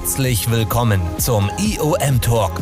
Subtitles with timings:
[0.00, 2.52] Herzlich willkommen zum IOM Talk.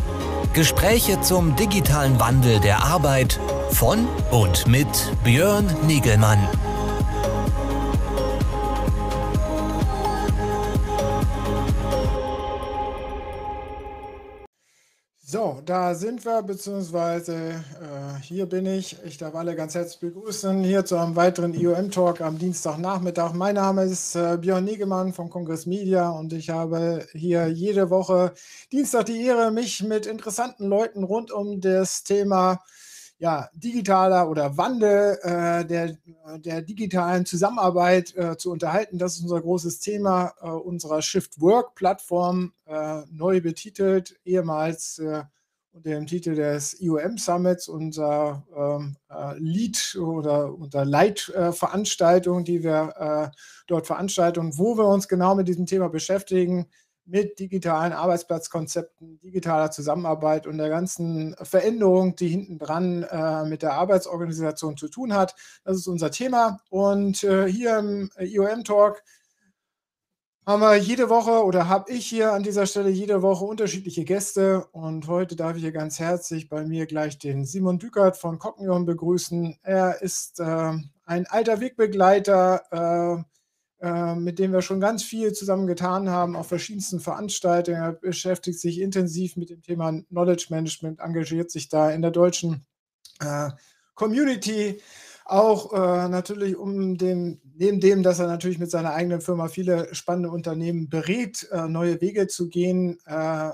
[0.55, 3.39] Gespräche zum digitalen Wandel der Arbeit
[3.71, 4.89] von und mit
[5.23, 6.41] Björn Nigelmann.
[15.23, 17.63] So, da sind wir, beziehungsweise äh,
[18.23, 18.97] hier bin ich.
[19.05, 23.33] Ich darf alle ganz herzlich begrüßen hier zu einem weiteren IOM-Talk am Dienstagnachmittag.
[23.33, 28.33] Mein Name ist äh, Björn Niegemann von Kongress Media und ich habe hier jede Woche
[28.73, 32.61] Dienstag die Ehre, mich mit interessanten Leuten rund um das Thema
[33.19, 35.97] ja, digitaler oder Wandel äh, der,
[36.39, 38.99] der digitalen Zusammenarbeit äh, zu unterhalten.
[38.99, 45.25] Das ist unser großes Thema äh, unserer Shift Work Plattform, äh, neu betitelt, ehemals äh,
[45.79, 53.33] unter dem Titel des IOM Summits, unser ähm, äh, Lead oder unser Leitveranstaltung, die wir
[53.67, 56.67] dort veranstalten, wo wir uns genau mit diesem Thema beschäftigen
[57.09, 63.73] mit digitalen Arbeitsplatzkonzepten, digitaler Zusammenarbeit und der ganzen Veränderung, die hinten dran äh, mit der
[63.73, 65.35] Arbeitsorganisation zu tun hat.
[65.65, 66.61] Das ist unser Thema.
[66.69, 69.03] Und äh, hier im IOM-Talk
[70.49, 74.65] haben wir jede Woche oder habe ich hier an dieser Stelle jede Woche unterschiedliche Gäste.
[74.73, 78.87] Und heute darf ich hier ganz herzlich bei mir gleich den Simon Dückert von Cognion
[78.87, 79.59] begrüßen.
[79.63, 80.73] Er ist äh,
[81.05, 83.25] ein alter Wegbegleiter
[83.83, 87.83] äh, äh, mit dem wir schon ganz viel zusammen getan haben, auf verschiedensten Veranstaltungen.
[87.83, 92.65] Er beschäftigt sich intensiv mit dem Thema Knowledge Management, engagiert sich da in der deutschen
[93.21, 93.51] äh,
[93.95, 94.81] Community.
[95.27, 99.93] Auch äh, natürlich um den, neben dem, dass er natürlich mit seiner eigenen Firma viele
[99.95, 103.51] spannende Unternehmen berät, äh, neue Wege zu gehen, äh,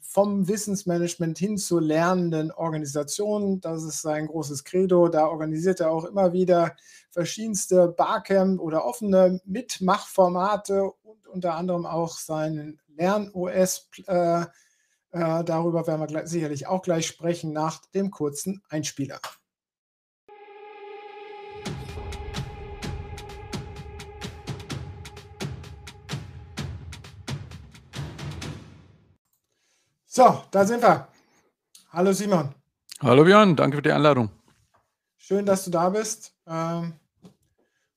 [0.00, 3.60] vom Wissensmanagement hin zu lernenden Organisationen.
[3.60, 5.08] Das ist sein großes Credo.
[5.08, 6.76] Da organisiert er auch immer wieder
[7.10, 13.90] verschiedenste Barcamp oder offene Mitmachformate und unter anderem auch seinen Lern-OS.
[14.06, 14.46] Äh,
[15.10, 19.20] darüber werden wir sicherlich auch gleich sprechen nach dem kurzen Einspieler.
[30.18, 31.06] So, da sind wir.
[31.92, 32.52] Hallo Simon.
[32.98, 34.30] Hallo Björn, danke für die Einladung.
[35.16, 36.32] Schön, dass du da bist.
[36.44, 36.94] Ähm,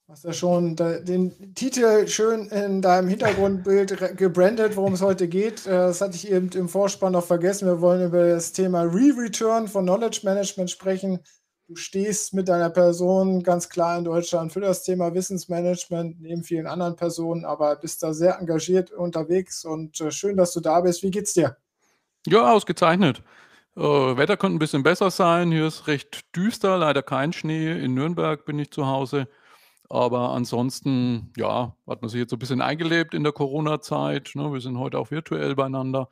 [0.07, 5.65] hast ja schon den Titel schön in deinem Hintergrundbild gebrandet, worum es heute geht.
[5.65, 7.67] Äh, das hatte ich eben im Vorspann noch vergessen.
[7.67, 11.21] Wir wollen über das Thema Re-Return von Knowledge Management sprechen.
[11.67, 16.67] Du stehst mit deiner Person ganz klar in Deutschland für das Thema Wissensmanagement, neben vielen
[16.67, 21.01] anderen Personen, aber bist da sehr engagiert unterwegs und äh, schön, dass du da bist.
[21.01, 21.57] Wie geht's dir?
[22.27, 23.23] Ja, ausgezeichnet.
[23.75, 25.51] Äh, Wetter könnte ein bisschen besser sein.
[25.51, 27.71] Hier ist recht düster, leider kein Schnee.
[27.83, 29.27] In Nürnberg bin ich zu Hause.
[29.89, 34.31] Aber ansonsten, ja, hat man sich jetzt so ein bisschen eingelebt in der Corona-Zeit.
[34.35, 34.53] Ne?
[34.53, 36.09] Wir sind heute auch virtuell beieinander.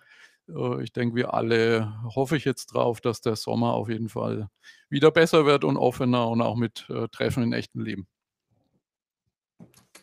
[0.49, 4.49] Äh, ich denke, wir alle hoffe ich jetzt drauf, dass der Sommer auf jeden Fall
[4.89, 8.07] wieder besser wird und offener und auch mit äh, Treffen in echtem Leben.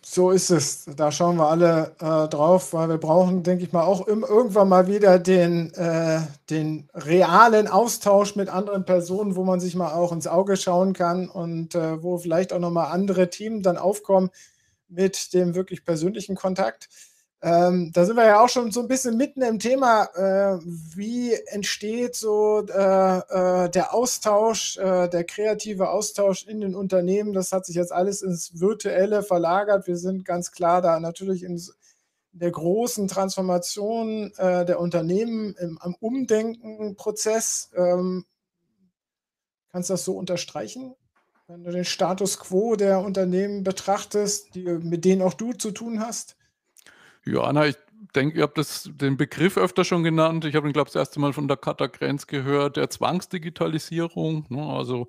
[0.08, 0.84] So ist es.
[0.96, 4.68] Da schauen wir alle äh, drauf, weil wir brauchen, denke ich mal, auch im, irgendwann
[4.68, 10.12] mal wieder den, äh, den realen Austausch mit anderen Personen, wo man sich mal auch
[10.12, 14.30] ins Auge schauen kann und äh, wo vielleicht auch nochmal andere Themen dann aufkommen
[14.88, 16.88] mit dem wirklich persönlichen Kontakt.
[17.46, 20.06] Ähm, da sind wir ja auch schon so ein bisschen mitten im Thema.
[20.16, 27.32] Äh, wie entsteht so äh, äh, der Austausch, äh, der kreative Austausch in den Unternehmen?
[27.32, 29.86] Das hat sich jetzt alles ins Virtuelle verlagert.
[29.86, 31.62] Wir sind ganz klar da natürlich in
[32.32, 37.70] der großen Transformation äh, der Unternehmen im, am Umdenken-Prozess.
[37.76, 38.24] Ähm,
[39.70, 40.96] kannst du das so unterstreichen?
[41.46, 46.00] Wenn du den Status quo der Unternehmen betrachtest, die, mit denen auch du zu tun
[46.00, 46.36] hast?
[47.26, 47.76] Johanna, ich
[48.14, 50.44] denke, ihr habt das, den Begriff öfter schon genannt.
[50.44, 54.46] Ich habe ihn, glaube ich, das erste Mal von der Katha Grenz gehört, der Zwangsdigitalisierung.
[54.48, 54.62] Ne?
[54.62, 55.08] Also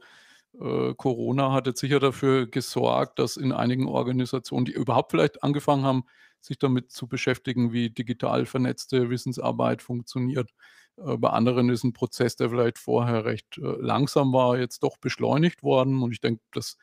[0.59, 5.83] äh, Corona hat jetzt sicher dafür gesorgt, dass in einigen Organisationen, die überhaupt vielleicht angefangen
[5.85, 6.03] haben,
[6.41, 10.51] sich damit zu beschäftigen, wie digital vernetzte Wissensarbeit funktioniert.
[10.97, 14.97] Äh, bei anderen ist ein Prozess, der vielleicht vorher recht äh, langsam war, jetzt doch
[14.97, 16.01] beschleunigt worden.
[16.01, 16.77] Und ich denke, das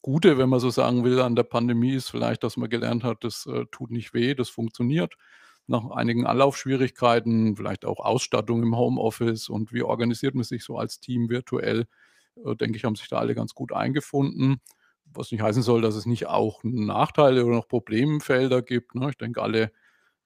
[0.00, 3.24] Gute, wenn man so sagen will, an der Pandemie ist vielleicht, dass man gelernt hat,
[3.24, 5.16] das äh, tut nicht weh, das funktioniert.
[5.66, 11.00] Nach einigen Anlaufschwierigkeiten, vielleicht auch Ausstattung im Homeoffice und wie organisiert man sich so als
[11.00, 11.86] Team virtuell,
[12.44, 14.62] äh, denke ich, haben sich da alle ganz gut eingefunden.
[15.12, 18.94] Was nicht heißen soll, dass es nicht auch Nachteile oder noch Problemfelder gibt.
[18.94, 19.10] Ne?
[19.10, 19.72] Ich denke, alle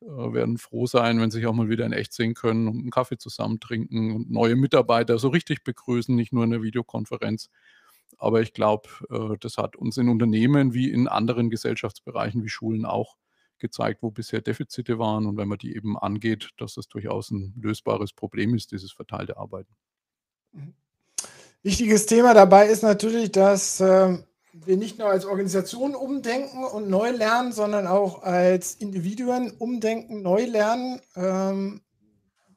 [0.03, 2.79] äh, werden froh sein, wenn sie sich auch mal wieder in echt sehen können und
[2.79, 7.51] einen Kaffee zusammen trinken und neue Mitarbeiter so richtig begrüßen, nicht nur in der Videokonferenz.
[8.19, 12.85] Aber ich glaube, äh, das hat uns in Unternehmen wie in anderen Gesellschaftsbereichen wie Schulen
[12.85, 13.17] auch
[13.59, 17.55] gezeigt, wo bisher Defizite waren und wenn man die eben angeht, dass das durchaus ein
[17.61, 19.75] lösbares Problem ist, dieses verteilte Arbeiten.
[20.53, 20.75] Mhm.
[21.63, 24.17] Wichtiges Thema dabei ist natürlich, dass äh,
[24.53, 30.47] wir nicht nur als Organisation umdenken und neu lernen, sondern auch als Individuen umdenken, neu
[30.47, 31.01] lernen.
[31.17, 31.83] Ähm,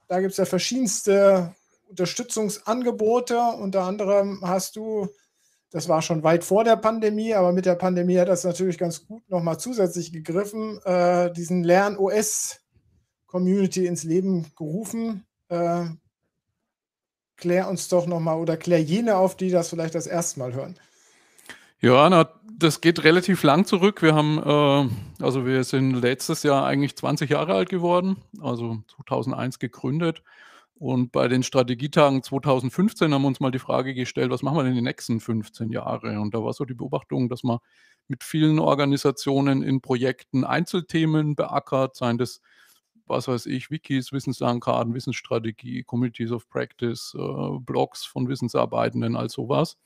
[0.07, 1.53] da gibt es ja verschiedenste
[1.89, 3.37] Unterstützungsangebote.
[3.37, 5.09] Unter anderem hast du,
[5.73, 9.07] das war schon weit vor der Pandemie, aber mit der Pandemie hat das natürlich ganz
[9.07, 15.25] gut nochmal zusätzlich gegriffen, äh, diesen Lern-OS-Community ins Leben gerufen.
[15.49, 15.85] Äh,
[17.37, 20.75] klär uns doch nochmal oder klär jene auf, die das vielleicht das erste Mal hören.
[21.79, 24.03] Ja, na, das geht relativ lang zurück.
[24.03, 24.87] Wir haben, äh,
[25.23, 30.21] also wir sind letztes Jahr eigentlich 20 Jahre alt geworden, also 2001 gegründet.
[30.75, 34.63] Und bei den Strategietagen 2015 haben wir uns mal die Frage gestellt, was machen wir
[34.63, 36.19] denn die nächsten 15 Jahre?
[36.19, 37.59] Und da war so die Beobachtung, dass man
[38.07, 42.41] mit vielen Organisationen in Projekten Einzelthemen beackert, seien das,
[43.05, 49.77] was weiß ich, Wikis, Wissenslandkarten, Wissensstrategie, Communities of Practice, äh, Blogs von Wissensarbeitenden, all sowas.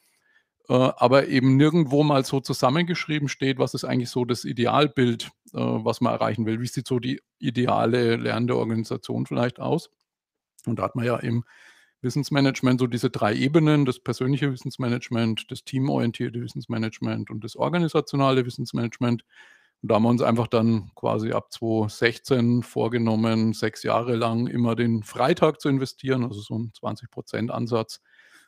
[0.70, 5.60] Äh, aber eben nirgendwo mal so zusammengeschrieben steht, was ist eigentlich so das Idealbild, äh,
[5.60, 6.62] was man erreichen will.
[6.62, 9.90] Wie sieht so die ideale lernende Organisation vielleicht aus?
[10.68, 11.44] Und da hat man ja im
[12.02, 19.24] Wissensmanagement so diese drei Ebenen, das persönliche Wissensmanagement, das teamorientierte Wissensmanagement und das organisationale Wissensmanagement.
[19.82, 24.76] Und da haben wir uns einfach dann quasi ab 2016 vorgenommen, sechs Jahre lang immer
[24.76, 28.02] den Freitag zu investieren, also so ein 20-Prozent-Ansatz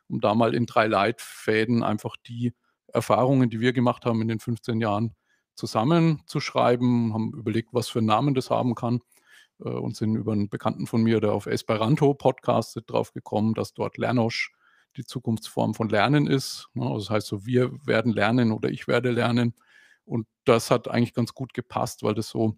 [0.09, 2.53] um da mal in drei Leitfäden einfach die
[2.87, 5.15] Erfahrungen, die wir gemacht haben in den 15 Jahren,
[5.55, 9.01] zusammenzuschreiben, haben überlegt, was für einen Namen das haben kann
[9.63, 13.73] äh, und sind über einen Bekannten von mir, der auf Esperanto podcastet, drauf gekommen, dass
[13.73, 14.51] dort Lernosch
[14.97, 16.67] die Zukunftsform von Lernen ist.
[16.73, 16.83] Ne?
[16.83, 19.53] Also das heißt so, wir werden lernen oder ich werde lernen.
[20.05, 22.57] Und das hat eigentlich ganz gut gepasst, weil das so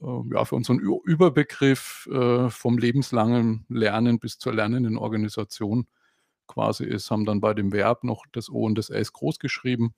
[0.00, 5.86] äh, ja, für uns so ein Überbegriff äh, vom lebenslangen Lernen bis zur lernenden Organisation
[6.46, 9.94] quasi ist, haben dann bei dem Verb noch das O und das S groß geschrieben.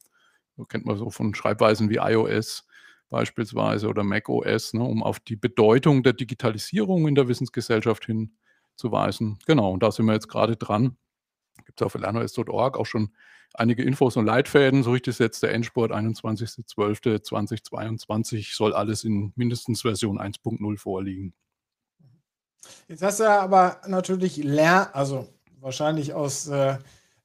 [0.56, 2.66] Das kennt man so von Schreibweisen wie iOS
[3.10, 9.38] beispielsweise oder macOS, ne, um auf die Bedeutung der Digitalisierung in der Wissensgesellschaft hinzuweisen.
[9.46, 10.96] Genau, und da sind wir jetzt gerade dran.
[11.64, 13.12] Gibt es auf lernos.org auch schon
[13.54, 14.82] einige Infos und Leitfäden.
[14.82, 21.34] So richtig jetzt der Endspurt 21.12.2022 soll alles in mindestens Version 1.0 vorliegen.
[22.88, 25.28] Jetzt hast du aber natürlich Lern, also
[25.60, 26.78] wahrscheinlich aus, äh,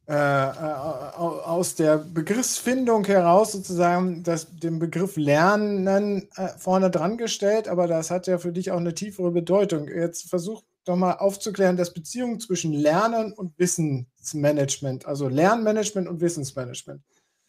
[0.06, 7.88] äh, aus der Begriffsfindung heraus sozusagen das, den Begriff Lernen äh, vorne dran gestellt, aber
[7.88, 9.88] das hat ja für dich auch eine tiefere Bedeutung.
[9.88, 17.02] Jetzt versuch doch mal aufzuklären, das Beziehung zwischen Lernen und Wissensmanagement, also Lernmanagement und Wissensmanagement.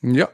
[0.02, 0.28] Ja.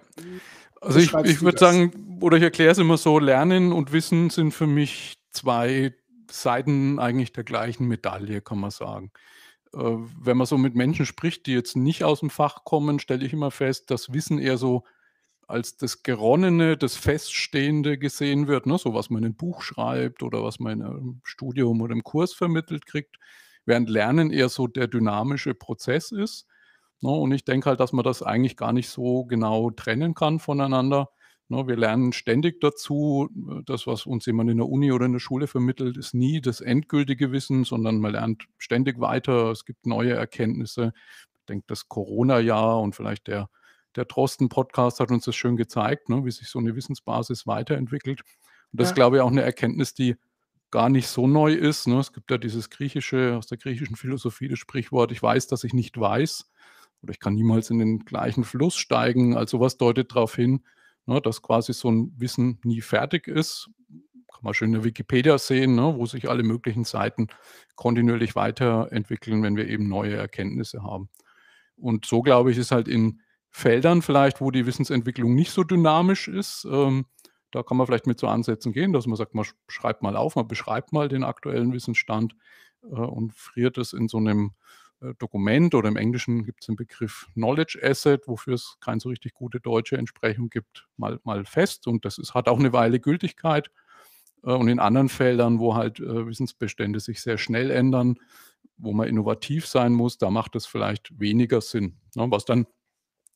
[0.83, 4.53] Also ich, ich würde sagen, oder ich erkläre es immer so, Lernen und Wissen sind
[4.53, 5.95] für mich zwei
[6.31, 9.11] Seiten eigentlich der gleichen Medaille, kann man sagen.
[9.75, 13.25] Äh, wenn man so mit Menschen spricht, die jetzt nicht aus dem Fach kommen, stelle
[13.25, 14.85] ich immer fest, dass Wissen eher so
[15.51, 18.79] als das Geronnene, das Feststehende gesehen wird, ne?
[18.79, 22.33] so was man in einem Buch schreibt oder was man einem Studium oder im Kurs
[22.33, 23.19] vermittelt kriegt,
[23.67, 26.47] während Lernen eher so der dynamische Prozess ist.
[27.01, 27.11] Ne?
[27.11, 31.11] Und ich denke halt, dass man das eigentlich gar nicht so genau trennen kann voneinander.
[31.51, 33.29] Ne, wir lernen ständig dazu.
[33.67, 36.61] Das, was uns jemand in der Uni oder in der Schule vermittelt, ist nie das
[36.61, 39.51] endgültige Wissen, sondern man lernt ständig weiter.
[39.51, 40.93] Es gibt neue Erkenntnisse.
[41.41, 43.51] Ich denke, das Corona-Jahr und vielleicht der,
[43.97, 48.21] der Drosten-Podcast hat uns das schön gezeigt, ne, wie sich so eine Wissensbasis weiterentwickelt.
[48.71, 48.91] Und das ja.
[48.93, 50.15] ist, glaube ich, auch eine Erkenntnis, die
[50.71, 51.89] gar nicht so neu ist.
[51.89, 51.99] Ne?
[51.99, 55.75] Es gibt ja dieses griechische, aus der griechischen Philosophie das Sprichwort, ich weiß, dass ich
[55.75, 56.49] nicht weiß.
[57.03, 59.37] Oder ich kann niemals in den gleichen Fluss steigen.
[59.37, 60.63] Also was deutet darauf hin,
[61.11, 63.69] ne, dass quasi so ein Wissen nie fertig ist.
[64.33, 67.27] Kann man schön in der Wikipedia sehen, ne, wo sich alle möglichen Seiten
[67.75, 71.11] kontinuierlich weiterentwickeln, wenn wir eben neue Erkenntnisse haben.
[71.77, 76.29] Und so, glaube ich, ist halt in Feldern vielleicht, wo die Wissensentwicklung nicht so dynamisch
[76.29, 77.07] ist, ähm,
[77.51, 80.37] da kann man vielleicht mit so Ansätzen gehen, dass man sagt, man schreibt mal auf,
[80.37, 82.37] man beschreibt mal den aktuellen Wissensstand
[82.85, 84.53] äh, und friert es in so einem
[85.19, 89.33] Dokument oder im Englischen gibt es den Begriff Knowledge Asset, wofür es keine so richtig
[89.33, 91.87] gute deutsche Entsprechung gibt, mal, mal fest.
[91.87, 93.71] Und das ist, hat auch eine Weile Gültigkeit.
[94.45, 98.17] Äh, und in anderen Feldern, wo halt äh, Wissensbestände sich sehr schnell ändern,
[98.77, 101.97] wo man innovativ sein muss, da macht es vielleicht weniger Sinn.
[102.15, 102.27] Ne?
[102.31, 102.67] Was dann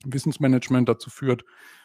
[0.05, 1.45] Wissensmanagement dazu führt,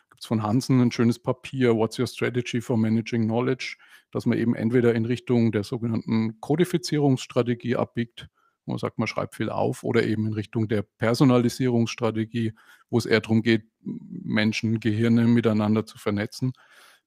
[0.10, 3.78] gibt es von Hansen ein schönes Papier, What's Your Strategy for Managing Knowledge,
[4.12, 8.30] dass man eben entweder in Richtung der sogenannten Kodifizierungsstrategie abbiegt,
[8.70, 12.54] man sagt, man schreibt viel auf oder eben in Richtung der Personalisierungsstrategie,
[12.90, 16.54] wo es eher darum geht, Menschen, Gehirne miteinander zu vernetzen.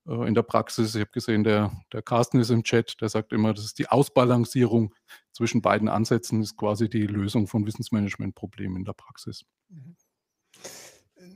[0.07, 0.95] äh, in der Praxis.
[0.95, 3.88] Ich habe gesehen, der, der Carsten ist im Chat, der sagt immer, das ist die
[3.88, 4.95] Ausbalancierung
[5.33, 9.45] zwischen beiden Ansätzen, ist quasi die Lösung von Wissensmanagementproblemen in der Praxis.
[9.69, 9.97] Mhm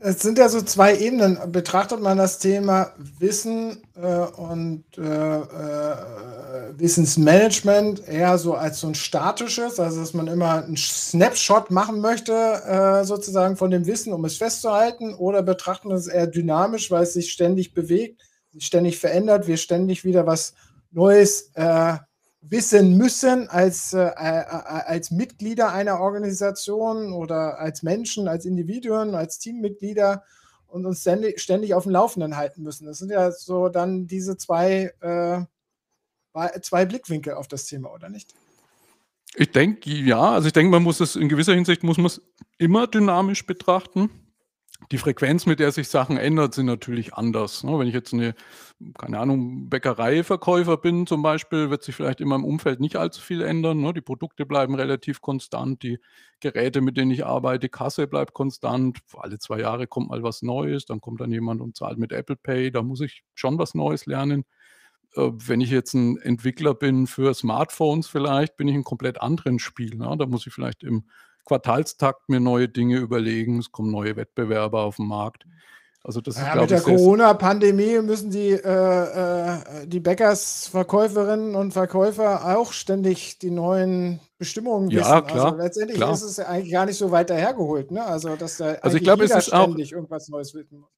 [0.00, 1.38] es sind ja so zwei Ebenen.
[1.50, 5.96] Betrachtet man das Thema Wissen äh, und äh, äh,
[6.78, 12.32] Wissensmanagement eher so als so ein statisches, also dass man immer einen Snapshot machen möchte,
[12.32, 17.14] äh, sozusagen von dem Wissen, um es festzuhalten, oder betrachten es eher dynamisch, weil es
[17.14, 20.54] sich ständig bewegt, sich ständig verändert, wir ständig wieder was
[20.92, 21.96] Neues äh,
[22.50, 29.38] wissen müssen als, äh, äh, als Mitglieder einer Organisation oder als Menschen, als Individuen, als
[29.38, 30.24] Teammitglieder
[30.66, 32.86] und uns ständig, ständig auf dem Laufenden halten müssen.
[32.86, 35.42] Das sind ja so dann diese zwei, äh,
[36.60, 38.34] zwei Blickwinkel auf das Thema, oder nicht?
[39.34, 40.32] Ich denke, ja.
[40.32, 42.20] Also ich denke, man muss es in gewisser Hinsicht muss man es
[42.58, 44.10] immer dynamisch betrachten
[44.92, 47.64] die Frequenz, mit der sich Sachen ändern, sind natürlich anders.
[47.64, 47.78] Ne?
[47.78, 48.34] Wenn ich jetzt eine,
[48.98, 53.42] keine Ahnung, Bäckereiverkäufer bin zum Beispiel, wird sich vielleicht in meinem Umfeld nicht allzu viel
[53.42, 53.80] ändern.
[53.80, 53.92] Ne?
[53.94, 55.98] Die Produkte bleiben relativ konstant, die
[56.40, 58.98] Geräte, mit denen ich arbeite, Kasse bleibt konstant.
[59.16, 62.36] Alle zwei Jahre kommt mal was Neues, dann kommt dann jemand und zahlt mit Apple
[62.36, 64.44] Pay, da muss ich schon was Neues lernen.
[65.14, 69.20] Äh, wenn ich jetzt ein Entwickler bin für Smartphones vielleicht, bin ich in einem komplett
[69.20, 69.96] anderen Spiel.
[69.96, 70.14] Ne?
[70.18, 71.04] Da muss ich vielleicht im
[71.46, 73.58] Quartalstakt mir neue Dinge überlegen.
[73.58, 75.46] Es kommen neue Wettbewerber auf den Markt.
[76.06, 82.56] Also das ja, ist, mit der Corona-Pandemie müssen die, äh, äh, die Bäckersverkäuferinnen und Verkäufer
[82.56, 85.12] auch ständig die neuen Bestimmungen ja, wissen.
[85.12, 86.12] Also klar, also letztendlich klar.
[86.12, 87.90] ist es eigentlich gar nicht so weit dahergeholt.
[87.90, 88.04] Ne?
[88.04, 90.90] Also dass da also ich glaube, es ist ständig auch, irgendwas Neues wissen muss.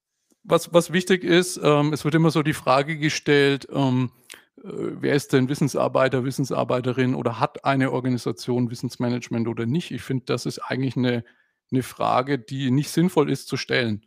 [0.43, 5.13] Was, was wichtig ist, ähm, es wird immer so die Frage gestellt, ähm, äh, wer
[5.13, 9.91] ist denn Wissensarbeiter, Wissensarbeiterin oder hat eine Organisation Wissensmanagement oder nicht?
[9.91, 11.23] Ich finde, das ist eigentlich eine,
[11.71, 14.05] eine Frage, die nicht sinnvoll ist zu stellen.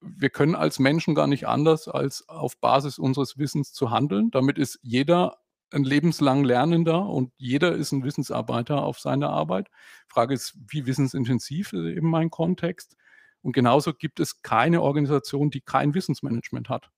[0.00, 4.30] Wir können als Menschen gar nicht anders, als auf Basis unseres Wissens zu handeln.
[4.30, 5.38] Damit ist jeder
[5.72, 9.68] ein lebenslang Lernender und jeder ist ein Wissensarbeiter auf seiner Arbeit.
[10.06, 12.96] Frage ist, wie wissensintensiv ist eben mein Kontext?
[13.40, 16.90] Und genauso gibt es keine Organisation, die kein Wissensmanagement hat.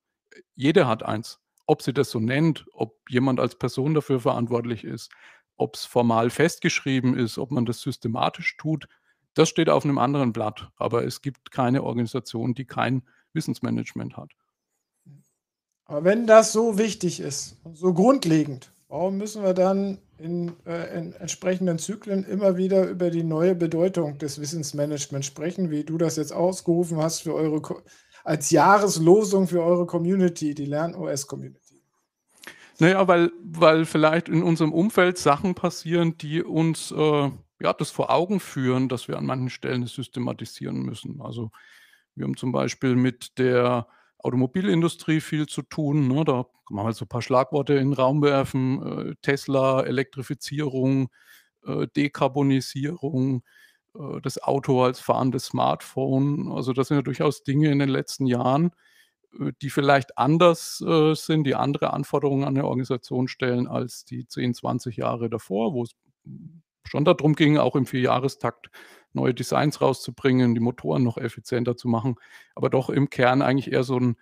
[0.55, 5.11] Jede hat eins ob sie das so nennt, ob jemand als Person dafür verantwortlich ist,
[5.57, 8.89] ob es formal festgeschrieben ist, ob man das systematisch tut,
[9.35, 10.71] das steht auf einem anderen Blatt.
[10.77, 13.03] Aber es gibt keine Organisation, die kein
[13.33, 14.31] Wissensmanagement hat.
[15.87, 21.13] Aber wenn das so wichtig ist, so grundlegend, warum müssen wir dann in, äh, in,
[21.15, 26.33] entsprechenden Zyklen immer wieder über die neue Bedeutung des Wissensmanagements sprechen, wie du das jetzt
[26.33, 27.61] ausgerufen hast für eure
[28.25, 31.83] als Jahreslosung für eure Community, die Lern-OS-Community?
[32.81, 38.11] Naja, weil, weil vielleicht in unserem Umfeld Sachen passieren, die uns äh, ja, das vor
[38.11, 41.21] Augen führen, dass wir an manchen Stellen es systematisieren müssen.
[41.21, 41.51] Also
[42.17, 43.87] wir haben zum Beispiel mit der
[44.19, 46.09] Automobilindustrie viel zu tun.
[46.09, 46.25] Ne?
[46.25, 49.11] Da kann man mal so ein paar Schlagworte in den Raum werfen.
[49.11, 51.11] Äh, Tesla, Elektrifizierung,
[51.67, 53.45] äh, Dekarbonisierung,
[53.99, 56.53] äh, das Auto als fahrendes Smartphone.
[56.53, 58.73] Also das sind ja durchaus Dinge in den letzten Jahren,
[59.39, 64.27] äh, die vielleicht anders äh, sind, die andere Anforderungen an eine Organisation stellen als die
[64.27, 65.95] 10, 20 Jahre davor, wo es
[66.87, 68.71] schon darum ging, auch im Vierjahrestakt
[69.13, 72.17] neue Designs rauszubringen, die Motoren noch effizienter zu machen,
[72.55, 74.17] aber doch im Kern eigentlich eher so ein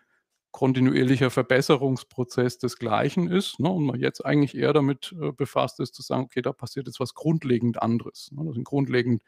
[0.53, 5.95] kontinuierlicher Verbesserungsprozess des Gleichen ist ne, und man jetzt eigentlich eher damit äh, befasst ist,
[5.95, 8.31] zu sagen, okay, da passiert jetzt was grundlegend anderes.
[8.33, 9.23] Ne, das sind grundlegend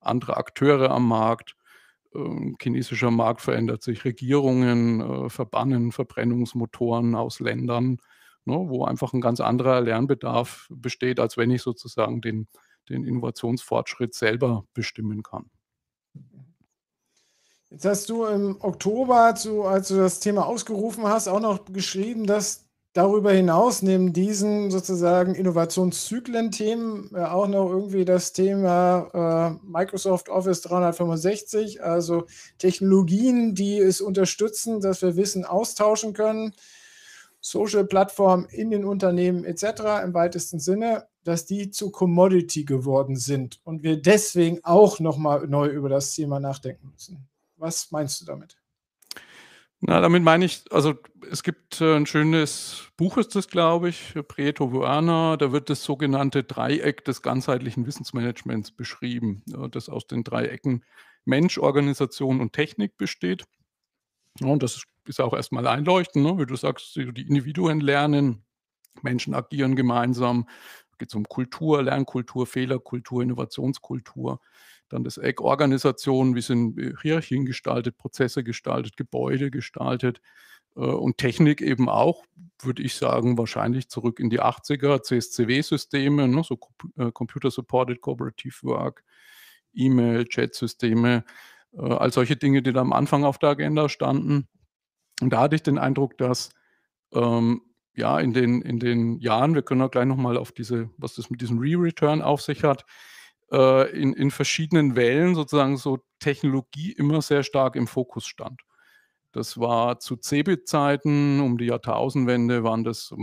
[0.00, 1.56] andere Akteure am Markt.
[2.14, 7.98] Ähm, chinesischer Markt verändert sich, Regierungen äh, verbannen Verbrennungsmotoren aus Ländern,
[8.44, 12.48] ne, wo einfach ein ganz anderer Lernbedarf besteht, als wenn ich sozusagen den,
[12.88, 15.50] den Innovationsfortschritt selber bestimmen kann.
[17.70, 22.26] Jetzt hast du im Oktober, zu, als du das Thema ausgerufen hast, auch noch geschrieben,
[22.26, 30.28] dass darüber hinaus neben diesen sozusagen Innovationszyklen-Themen äh, auch noch irgendwie das Thema äh, Microsoft
[30.28, 32.26] Office 365, also
[32.58, 36.52] Technologien, die es unterstützen, dass wir Wissen austauschen können,
[37.40, 40.02] Social-Plattformen in den Unternehmen etc.
[40.04, 45.68] im weitesten Sinne, dass die zu Commodity geworden sind und wir deswegen auch nochmal neu
[45.68, 47.28] über das Thema nachdenken müssen.
[47.56, 48.59] Was meinst du damit?
[49.82, 50.94] Na, damit meine ich, also
[51.30, 55.82] es gibt äh, ein schönes Buch, ist das, glaube ich, Prieto Vuana, da wird das
[55.84, 60.84] sogenannte Dreieck des ganzheitlichen Wissensmanagements beschrieben, äh, das aus den Dreiecken
[61.24, 63.44] Mensch, Organisation und Technik besteht.
[64.40, 66.38] Ja, und das ist auch erstmal einleuchtend, ne?
[66.38, 68.44] wie du sagst, die Individuen lernen,
[69.02, 70.48] Menschen agieren gemeinsam,
[70.98, 74.40] geht es um Kultur, Lernkultur, Fehlerkultur, Innovationskultur.
[74.90, 80.20] Dann das Eck Organisation, wie sind Hierarchien gestaltet, Prozesse gestaltet, Gebäude gestaltet.
[80.76, 82.24] Äh, und Technik eben auch,
[82.60, 86.58] würde ich sagen, wahrscheinlich zurück in die 80er, CSCW-Systeme, ne, so
[86.96, 89.04] äh, Computer Supported Cooperative Work,
[89.72, 91.24] E-Mail, Chat-Systeme,
[91.72, 94.48] äh, all solche Dinge, die da am Anfang auf der Agenda standen.
[95.20, 96.50] Und da hatte ich den Eindruck, dass
[97.12, 97.62] ähm,
[97.94, 101.30] ja in den, in den Jahren, wir können auch gleich nochmal auf diese, was das
[101.30, 102.84] mit diesem Re-Return auf sich hat,
[103.52, 108.60] äh, in, in verschiedenen Wellen sozusagen so Technologie immer sehr stark im Fokus stand.
[109.32, 113.14] Das war zu CeBIT-Zeiten, um die Jahrtausendwende waren das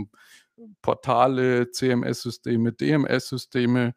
[0.82, 3.94] Portale, CMS-Systeme, DMS-Systeme.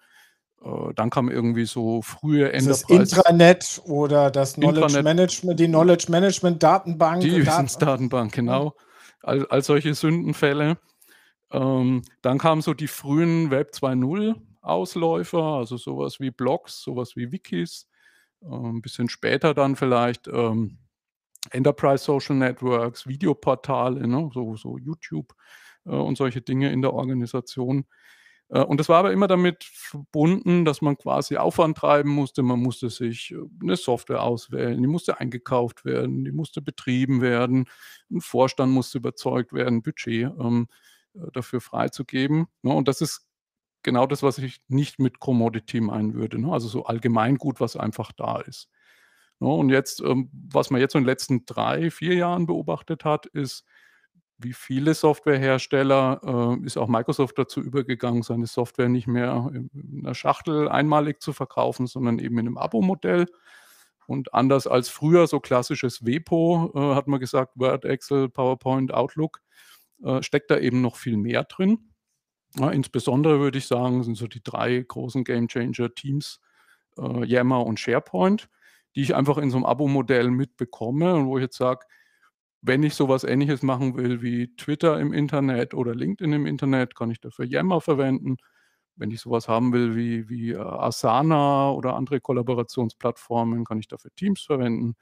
[0.61, 2.85] Äh, dann kam irgendwie so frühe Enterprise.
[2.88, 7.21] Das Intranet oder das Knowledge Intranet, Management, die Knowledge Management Datenbank.
[7.21, 8.75] Die Wissensdatenbank, genau.
[9.23, 10.77] All, all solche Sündenfälle.
[11.51, 17.32] Ähm, dann kamen so die frühen Web 2.0 Ausläufer, also sowas wie Blogs, sowas wie
[17.32, 17.88] Wikis.
[18.41, 20.80] Ein bisschen später dann vielleicht ähm,
[21.50, 25.34] Enterprise Social Networks, Videoportale, ne, so, so YouTube
[25.86, 27.86] äh, und solche Dinge in der Organisation.
[28.50, 32.44] Äh, und das war aber immer damit verbunden, dass man quasi Aufwand treiben musste.
[32.44, 37.68] Man musste sich äh, eine Software auswählen, die musste eingekauft werden, die musste betrieben werden,
[38.12, 40.68] ein Vorstand musste überzeugt werden, Budget ähm,
[41.15, 42.48] äh, dafür freizugeben.
[42.62, 42.74] Ne?
[42.74, 43.27] Und das ist
[43.83, 46.39] genau das, was ich nicht mit Commodity meinen würde.
[46.39, 46.51] Ne?
[46.51, 48.69] Also so Allgemeingut, was einfach da ist.
[49.41, 53.25] Ne, und jetzt, ähm, was man jetzt in den letzten drei, vier Jahren beobachtet hat,
[53.25, 53.65] ist,
[54.38, 60.15] wie viele Softwarehersteller äh, ist auch Microsoft dazu übergegangen, seine Software nicht mehr in einer
[60.15, 63.25] Schachtel einmalig zu verkaufen, sondern eben in einem Abo-Modell.
[64.07, 69.41] Und anders als früher so klassisches WPO, äh, hat man gesagt, Word, Excel, PowerPoint, Outlook,
[70.03, 71.90] äh, steckt da eben noch viel mehr drin.
[72.58, 76.39] Ja, insbesondere würde ich sagen, sind so die drei großen Game Changer Teams,
[76.98, 78.49] äh, Yammer und SharePoint
[78.95, 81.86] die ich einfach in so einem Abo-Modell mitbekomme und wo ich jetzt sage,
[82.62, 87.12] wenn ich sowas Ähnliches machen will wie Twitter im Internet oder LinkedIn im Internet, kann
[87.12, 88.38] ich dafür Yammer verwenden.
[88.97, 94.12] Wenn ich sowas haben will wie, wie äh, Asana oder andere Kollaborationsplattformen, kann ich dafür
[94.15, 94.95] Teams verwenden.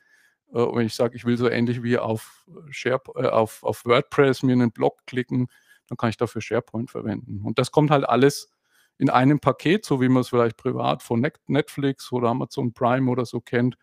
[0.54, 4.44] Äh, wenn ich sage, ich will so ähnlich wie auf, Share, äh, auf, auf WordPress
[4.44, 5.48] mir einen Blog klicken,
[5.90, 7.42] dann kann ich dafür SharePoint verwenden.
[7.44, 8.52] Und das kommt halt alles
[8.98, 13.26] in einem Paket, so wie man es vielleicht privat von Netflix oder Amazon Prime oder
[13.26, 13.78] so kennt.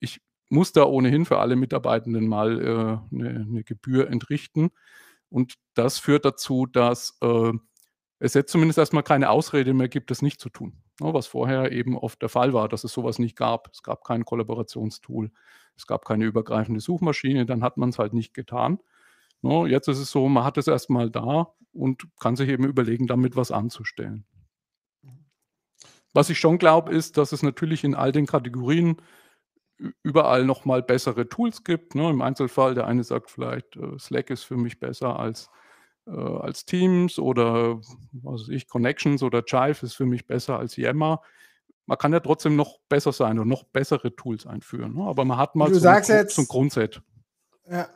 [0.00, 4.70] Ich muss da ohnehin für alle Mitarbeitenden mal äh, eine, eine, Gebühr entrichten.
[5.28, 7.52] Und das führt dazu, dass äh,
[8.18, 10.82] es jetzt zumindest erstmal keine Ausrede mehr gibt, das nicht zu tun.
[11.00, 13.68] Ja, was vorher eben oft der Fall war, dass es sowas nicht gab.
[13.72, 15.30] Es gab kein Kollaborationstool,
[15.76, 18.78] es gab keine übergreifende Suchmaschine, dann hat man es halt nicht getan.
[19.44, 23.06] Ja, jetzt ist es so, man hat es erstmal da und kann sich eben überlegen,
[23.06, 24.24] damit was anzustellen.
[26.14, 28.96] Was ich schon glaube, ist, dass es natürlich in all den Kategorien
[30.02, 31.94] überall nochmal bessere Tools gibt.
[31.94, 32.08] Ne?
[32.08, 35.50] Im Einzelfall, der eine sagt vielleicht, äh, Slack ist für mich besser als,
[36.06, 37.80] äh, als Teams oder
[38.12, 41.20] was weiß ich, Connections oder Jive ist für mich besser als Yammer.
[41.86, 44.94] Man kann ja trotzdem noch besser sein und noch bessere Tools einführen.
[44.94, 45.02] Ne?
[45.02, 47.02] Aber man hat mal du so, sagst ein, jetzt, so ein Grundset.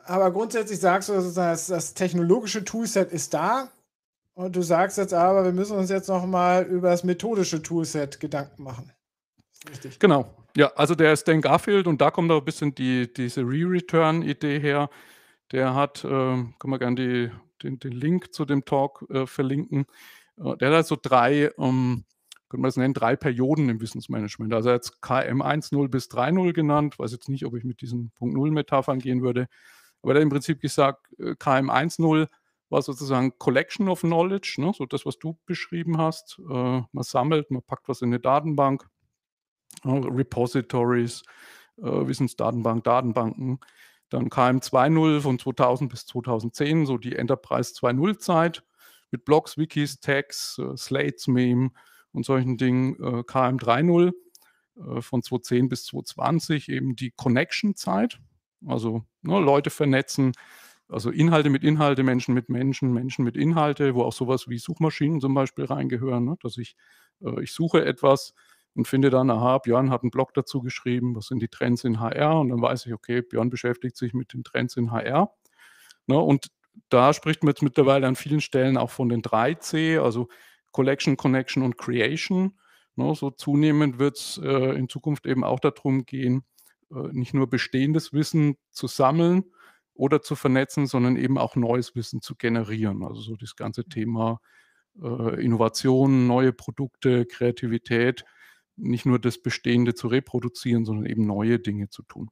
[0.05, 3.69] Aber grundsätzlich sagst du, das, das technologische Toolset ist da.
[4.33, 8.19] Und du sagst jetzt aber, wir müssen uns jetzt noch mal über das methodische Toolset
[8.19, 8.91] Gedanken machen.
[9.69, 9.99] Richtig.
[9.99, 10.33] Genau.
[10.55, 14.59] Ja, also der ist Dan Garfield und da kommt auch ein bisschen die, diese Re-Return-Idee
[14.59, 14.89] her.
[15.51, 17.31] Der hat, äh, können wir gerne die,
[17.63, 19.85] den, den, Link zu dem Talk äh, verlinken.
[20.37, 22.05] Äh, der hat so drei, ähm,
[22.49, 24.53] können wir es nennen, drei Perioden im Wissensmanagement.
[24.53, 26.95] Also hat KM 1.0 bis 3.0 genannt.
[26.95, 29.47] Ich weiß jetzt nicht, ob ich mit diesen Punkt 0 Metaphern gehen würde.
[30.01, 32.27] Aber er hat im Prinzip gesagt, äh, KM 1.0
[32.69, 34.71] war sozusagen Collection of Knowledge, ne?
[34.75, 36.39] so das, was du beschrieben hast.
[36.39, 38.87] Äh, man sammelt, man packt was in eine Datenbank,
[39.85, 41.23] Repositories,
[41.77, 43.59] äh, Wissensdatenbank, Datenbanken.
[44.09, 48.63] Dann KM 2.0 von 2000 bis 2010, so die Enterprise 2.0 Zeit
[49.11, 51.71] mit Blogs, Wikis, Tags, Slates, Meme
[52.11, 52.95] und solchen Dingen.
[52.95, 54.11] Äh, KM 3.0
[54.77, 58.19] äh, von 2010 bis 2020 eben die Connection-Zeit,
[58.65, 60.33] also ne, Leute vernetzen,
[60.87, 65.21] also Inhalte mit Inhalte, Menschen mit Menschen, Menschen mit Inhalte, wo auch sowas wie Suchmaschinen
[65.21, 66.37] zum Beispiel reingehören, ne?
[66.41, 66.75] dass ich,
[67.21, 68.33] äh, ich suche etwas
[68.73, 71.99] und finde dann, aha, Björn hat einen Blog dazu geschrieben, was sind die Trends in
[71.99, 75.33] HR und dann weiß ich, okay, Björn beschäftigt sich mit den Trends in HR.
[76.07, 76.17] Ne?
[76.17, 76.47] Und
[76.89, 80.29] da spricht man jetzt mittlerweile an vielen Stellen auch von den 3C, also
[80.71, 82.57] Collection, Connection und Creation.
[82.95, 83.13] Ne?
[83.15, 86.43] So zunehmend wird es äh, in Zukunft eben auch darum gehen,
[86.91, 89.45] äh, nicht nur bestehendes Wissen zu sammeln,
[89.99, 93.03] oder zu vernetzen, sondern eben auch neues Wissen zu generieren.
[93.03, 93.89] Also so das ganze mhm.
[93.89, 94.41] Thema
[95.01, 98.23] äh, Innovation, neue Produkte, Kreativität,
[98.77, 102.29] nicht nur das Bestehende zu reproduzieren, sondern eben neue Dinge zu tun.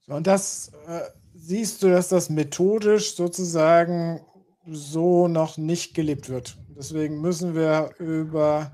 [0.00, 4.20] So, und das äh, siehst du, dass das methodisch sozusagen
[4.66, 6.56] so noch nicht gelebt wird.
[6.68, 8.72] Deswegen müssen wir über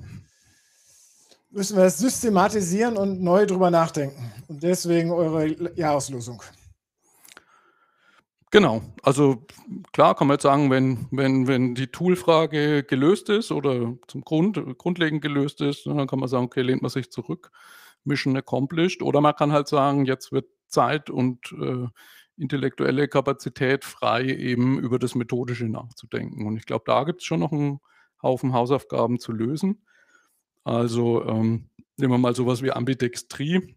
[1.51, 4.31] müssen wir es systematisieren und neu drüber nachdenken.
[4.47, 6.43] Und deswegen eure Jahreslosung.
[8.51, 9.45] Genau, also
[9.93, 14.79] klar kann man jetzt sagen, wenn, wenn, wenn die Toolfrage gelöst ist oder zum Grund,
[14.79, 17.51] grundlegend gelöst ist, dann kann man sagen, okay, lehnt man sich zurück,
[18.05, 19.03] Mission accomplished.
[19.03, 21.89] Oder man kann halt sagen, jetzt wird Zeit und äh,
[22.37, 26.47] intellektuelle Kapazität frei, eben über das Methodische nachzudenken.
[26.47, 27.81] Und ich glaube, da gibt es schon noch einen
[28.23, 29.87] Haufen Hausaufgaben zu lösen.
[30.65, 33.77] Also ähm, nehmen wir mal sowas wie Ambidextrie.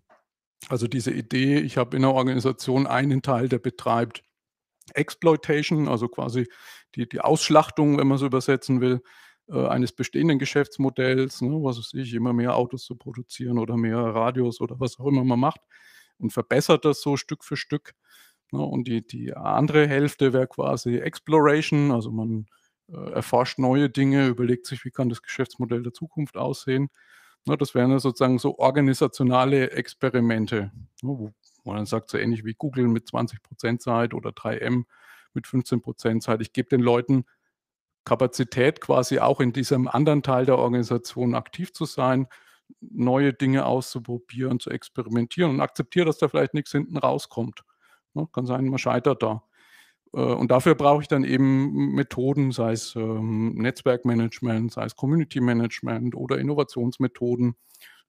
[0.67, 4.23] Also diese Idee, ich habe in einer Organisation einen Teil, der betreibt
[4.93, 6.47] Exploitation, also quasi
[6.95, 9.01] die, die Ausschlachtung, wenn man so übersetzen will,
[9.47, 13.97] äh, eines bestehenden Geschäftsmodells, ne, was weiß ich, immer mehr Autos zu produzieren oder mehr
[13.97, 15.61] Radios oder was auch immer man macht
[16.17, 17.93] und verbessert das so Stück für Stück.
[18.51, 22.47] Ne, und die, die andere Hälfte wäre quasi Exploration, also man
[22.91, 26.89] äh, erforscht neue Dinge, überlegt sich, wie kann das Geschäftsmodell der Zukunft aussehen.
[27.45, 30.71] Ne, das wären sozusagen so organisationale Experimente,
[31.03, 31.33] ne, wo
[31.63, 34.85] man dann sagt, so ähnlich wie Google mit 20 Prozent Zeit oder 3M
[35.33, 36.41] mit 15 Prozent Zeit.
[36.41, 37.25] Ich gebe den Leuten
[38.05, 42.27] Kapazität, quasi auch in diesem anderen Teil der Organisation aktiv zu sein,
[42.81, 47.63] neue Dinge auszuprobieren, zu experimentieren und akzeptiere, dass da vielleicht nichts hinten rauskommt.
[48.19, 49.43] Ne, kann sein, man scheitert da.
[50.13, 55.41] Äh, und dafür brauche ich dann eben Methoden, sei es ähm, Netzwerkmanagement, sei es Community
[55.41, 57.55] Management oder Innovationsmethoden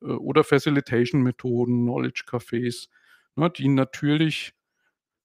[0.02, 2.88] äh, oder Facilitation-Methoden, Knowledge-Cafés,
[3.36, 4.54] ne, die natürlich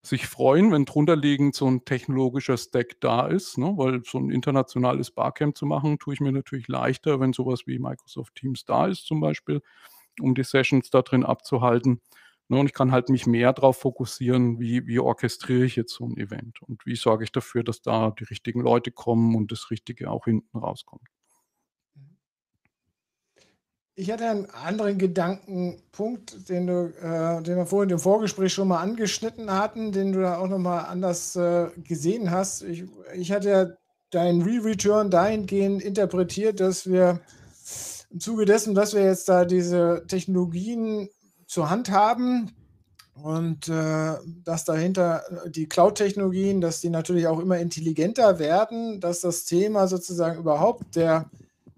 [0.04, 5.12] sich freuen, wenn drunterliegend so ein technologischer Stack da ist, ne, weil so ein internationales
[5.12, 9.06] Barcamp zu machen, tue ich mir natürlich leichter, wenn sowas wie Microsoft Teams da ist
[9.08, 9.62] zum Beispiel,
[10.22, 12.02] um die Sessions da drin abzuhalten.
[12.48, 16.06] Ne, und ich kann halt mich mehr darauf fokussieren, wie, wie orchestriere ich jetzt so
[16.06, 19.72] ein Event und wie sorge ich dafür, dass da die richtigen Leute kommen und das
[19.72, 21.08] Richtige auch hinten rauskommt.
[23.98, 28.82] Ich hatte einen anderen Gedankenpunkt, den, du, äh, den wir vorhin im Vorgespräch schon mal
[28.82, 32.62] angeschnitten hatten, den du da auch nochmal anders äh, gesehen hast.
[32.64, 32.84] Ich,
[33.16, 33.68] ich hatte ja
[34.12, 37.22] deinen Re-Return dahingehend interpretiert, dass wir
[38.12, 41.10] im Zuge dessen, dass wir jetzt da diese Technologien
[41.56, 42.52] zur Hand haben
[43.14, 49.22] und äh, dass dahinter äh, die Cloud-Technologien, dass die natürlich auch immer intelligenter werden, dass
[49.22, 51.30] das Thema sozusagen überhaupt der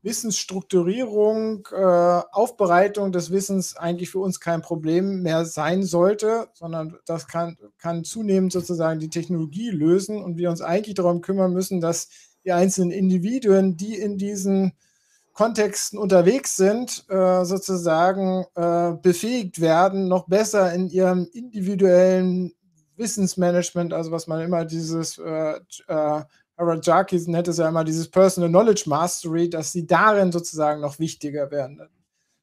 [0.01, 7.27] Wissensstrukturierung, äh, Aufbereitung des Wissens eigentlich für uns kein Problem mehr sein sollte, sondern das
[7.27, 12.09] kann, kann zunehmend sozusagen die Technologie lösen und wir uns eigentlich darum kümmern müssen, dass
[12.45, 14.73] die einzelnen Individuen, die in diesen
[15.37, 22.55] Kontexten unterwegs sind, äh, sozusagen äh, befähigt werden, noch besser in ihrem individuellen
[22.95, 26.21] Wissensmanagement, also was man immer dieses, äh, äh
[26.57, 30.97] Harold Jarkis nennt es ja immer dieses Personal Knowledge Mastery, dass sie darin sozusagen noch
[30.97, 31.87] wichtiger werden.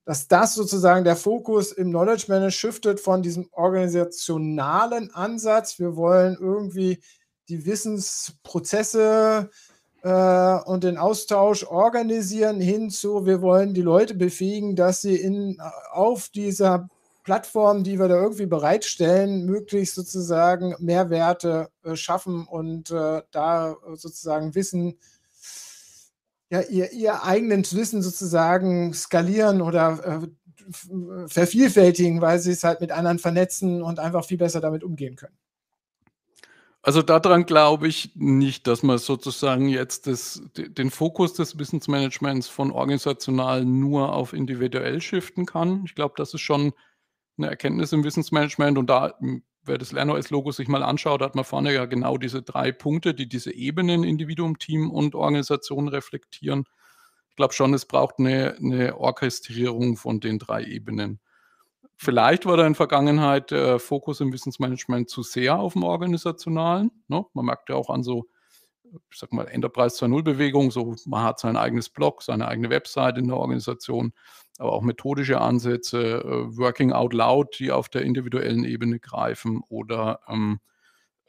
[0.05, 5.81] Dass das sozusagen der Fokus im Knowledge Management shiftet von diesem organisationalen Ansatz.
[5.81, 7.03] Wir wollen irgendwie
[7.49, 9.74] die Wissensprozesse äh,
[10.07, 15.59] und den Austausch organisieren hinzu, wir wollen die Leute befähigen, dass sie in,
[15.93, 16.91] auf dieser
[17.25, 24.55] Plattform, die wir da irgendwie bereitstellen, möglichst sozusagen Mehrwerte äh, schaffen und äh, da sozusagen
[24.55, 24.99] Wissen,
[26.51, 32.93] ja, ihr, ihr eigenes Wissen sozusagen skalieren oder äh, vervielfältigen, weil sie es halt mit
[32.93, 35.37] anderen vernetzen und einfach viel besser damit umgehen können.
[36.87, 42.71] Also daran glaube ich nicht, dass man sozusagen jetzt das, den Fokus des Wissensmanagements von
[42.71, 45.85] organisational nur auf individuell shiften kann.
[45.87, 46.75] Ich glaube, das ist schon
[47.39, 49.15] eine Erkenntnis im Wissensmanagement und da,
[49.63, 53.31] wer das LernOS-Logo sich mal anschaut, hat man vorne ja genau diese drei Punkte, die
[53.31, 56.65] diese Ebenen Individuum, Team und Organisation reflektieren.
[57.31, 61.19] Ich glaube schon, es braucht eine, eine Orchestrierung von den drei Ebenen.
[61.97, 66.91] Vielleicht war da in Vergangenheit der Fokus im Wissensmanagement zu sehr auf dem Organisationalen.
[67.09, 67.25] Ne?
[67.35, 68.27] Man merkt ja auch an so,
[69.11, 73.29] ich sag mal, Enterprise 2.0-Bewegung, so man hat sein eigenes Blog, seine eigene Website in
[73.29, 74.13] der Organisation,
[74.59, 80.21] aber auch methodische Ansätze, äh, Working Out Loud, die auf der individuellen Ebene greifen oder
[80.29, 80.61] ähm,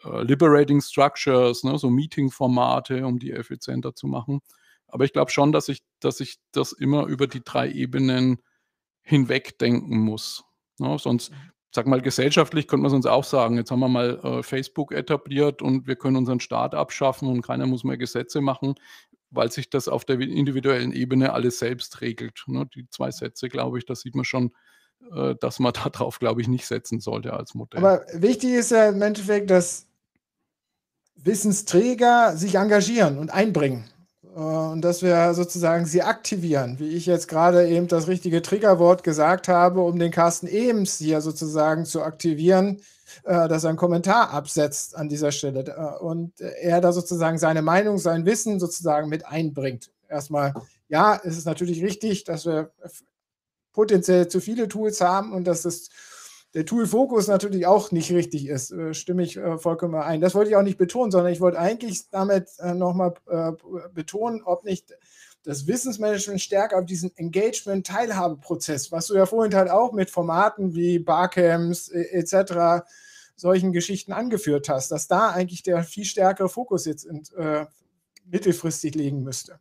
[0.04, 1.78] äh, Liberating Structures, ne?
[1.78, 4.41] so Meeting-Formate, um die effizienter zu machen.
[4.88, 8.38] Aber ich glaube schon, dass ich, dass ich das immer über die drei Ebenen
[9.01, 10.43] hinwegdenken muss.
[10.80, 10.98] Ne?
[11.00, 11.36] Sonst, mhm.
[11.74, 15.62] sag mal, gesellschaftlich könnte man sonst auch sagen, jetzt haben wir mal äh, Facebook etabliert
[15.62, 18.76] und wir können unseren Staat abschaffen und keiner muss mehr Gesetze machen,
[19.30, 22.44] weil sich das auf der individuellen Ebene alles selbst regelt.
[22.48, 22.68] Ne?
[22.74, 24.52] Die zwei Sätze, glaube ich, da sieht man schon,
[25.14, 27.80] äh, dass man darauf, glaube ich, nicht setzen sollte als Modell.
[27.80, 29.88] Aber wichtig ist ja im Endeffekt, dass
[31.16, 33.90] Wissensträger sich engagieren und einbringen.
[34.36, 39.04] Äh, und dass wir sozusagen sie aktivieren, wie ich jetzt gerade eben das richtige Triggerwort
[39.04, 42.82] gesagt habe, um den Carsten Ems hier sozusagen zu aktivieren,
[43.24, 47.62] äh, dass er einen Kommentar absetzt an dieser Stelle äh, und er da sozusagen seine
[47.62, 49.91] Meinung, sein Wissen sozusagen mit einbringt.
[50.10, 50.54] Erstmal,
[50.88, 52.71] ja, es ist natürlich richtig, dass wir
[53.74, 55.89] potenziell zu viele Tools haben und dass es
[56.56, 60.22] der Tool-Fokus natürlich auch nicht richtig ist, äh, stimme ich äh, vollkommen ein.
[60.22, 63.13] Das wollte ich auch nicht betonen, sondern ich wollte eigentlich damit äh, nochmal
[63.94, 64.94] betonen, ob nicht
[65.44, 70.98] das Wissensmanagement stärker auf diesen Engagement-Teilhabeprozess, was du ja vorhin halt auch mit Formaten wie
[70.98, 72.84] Barcamps etc.,
[73.36, 77.65] solchen Geschichten angeführt hast, dass da eigentlich der viel stärkere Fokus jetzt in, äh,
[78.26, 79.60] mittelfristig liegen müsste.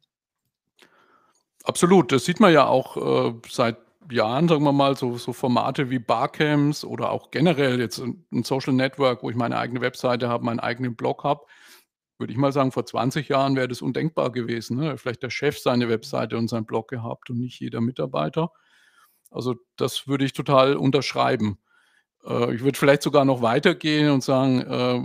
[1.65, 3.79] Absolut, das sieht man ja auch äh, seit
[4.11, 8.73] Jahren, sagen wir mal, so, so Formate wie Barcamps oder auch generell jetzt ein, Social
[8.73, 11.45] Network, wo ich meine eigene Webseite habe, meinen eigenen Blog habe,
[12.19, 14.77] würde ich mal sagen, vor 20 Jahren wäre das undenkbar gewesen.
[14.79, 14.99] Ne?
[14.99, 18.53] Vielleicht der Chef seine Webseite und seinen Blog gehabt und nicht jeder Mitarbeiter.
[19.31, 21.59] Also das würde ich total unterschreiben.
[22.25, 25.01] Äh, ich würde vielleicht sogar noch weitergehen und sagen, äh,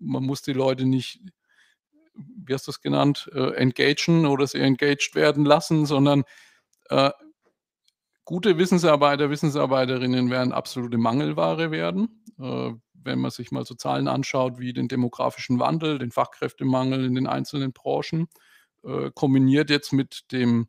[0.00, 1.20] man muss die Leute nicht,
[2.14, 6.24] wie hast du es genannt, äh, engagen oder sie engaged werden lassen, sondern
[6.88, 7.10] äh,
[8.28, 12.22] Gute Wissensarbeiter, Wissensarbeiterinnen werden absolute Mangelware werden.
[12.38, 17.14] Äh, wenn man sich mal so Zahlen anschaut wie den demografischen Wandel, den Fachkräftemangel in
[17.14, 18.28] den einzelnen Branchen,
[18.84, 20.68] äh, kombiniert jetzt mit dem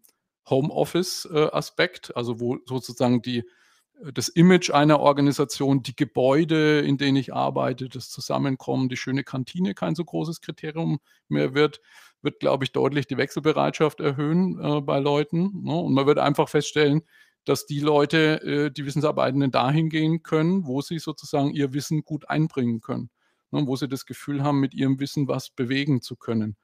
[0.50, 7.34] Homeoffice-Aspekt, also wo sozusagen die, äh, das Image einer Organisation, die Gebäude, in denen ich
[7.34, 11.82] arbeite, das Zusammenkommen, die schöne Kantine kein so großes Kriterium mehr wird,
[12.22, 15.64] wird, glaube ich, deutlich die Wechselbereitschaft erhöhen äh, bei Leuten.
[15.66, 15.76] Ne?
[15.76, 17.02] Und man wird einfach feststellen,
[17.46, 22.30] dass die Leute, äh, die Wissensarbeitenden dahin gehen können, wo sie sozusagen ihr Wissen gut
[22.30, 23.10] einbringen können,
[23.52, 26.58] ne, wo sie das Gefühl haben, mit ihrem Wissen was bewegen zu können.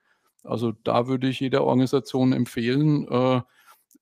[0.43, 3.41] Also da würde ich jeder Organisation empfehlen, äh,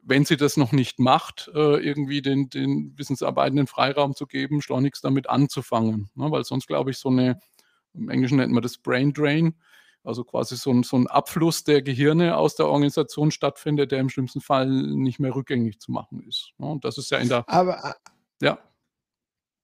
[0.06, 5.04] wenn sie das noch nicht macht, äh, irgendwie den, den Wissensarbeitenden Freiraum zu geben, schleunigst
[5.06, 6.10] damit anzufangen.
[6.16, 7.40] Ne, weil sonst, glaube ich, so eine,
[7.94, 9.56] im Englischen nennt man das Brain Drain,
[10.04, 14.10] also quasi so ein, so ein Abfluss der Gehirne aus der Organisation stattfindet, der im
[14.10, 16.52] schlimmsten Fall nicht mehr rückgängig zu machen ist.
[16.58, 16.68] Ne?
[16.68, 17.48] Und das ist ja in der.
[17.48, 17.96] Aber,
[18.42, 18.58] ja.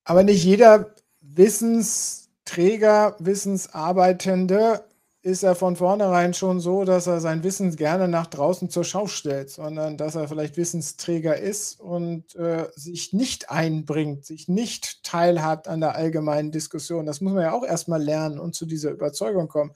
[0.05, 4.88] aber nicht jeder Wissensträger, Wissensarbeitende
[5.21, 9.07] ist er von vornherein schon so, dass er sein Wissen gerne nach draußen zur Schau
[9.07, 15.67] stellt, sondern dass er vielleicht Wissensträger ist und äh, sich nicht einbringt, sich nicht teilhat
[15.67, 17.05] an der allgemeinen Diskussion.
[17.05, 19.71] Das muss man ja auch erstmal lernen und zu dieser Überzeugung kommen.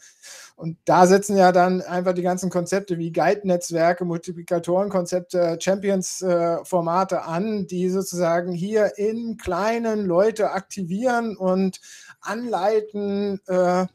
[0.55, 7.67] Und da setzen ja dann einfach die ganzen Konzepte wie Guide-Netzwerke, Multiplikatorenkonzepte, Champions-Formate äh, an,
[7.67, 11.81] die sozusagen hier in kleinen Leute aktivieren und
[12.21, 13.87] anleiten, äh,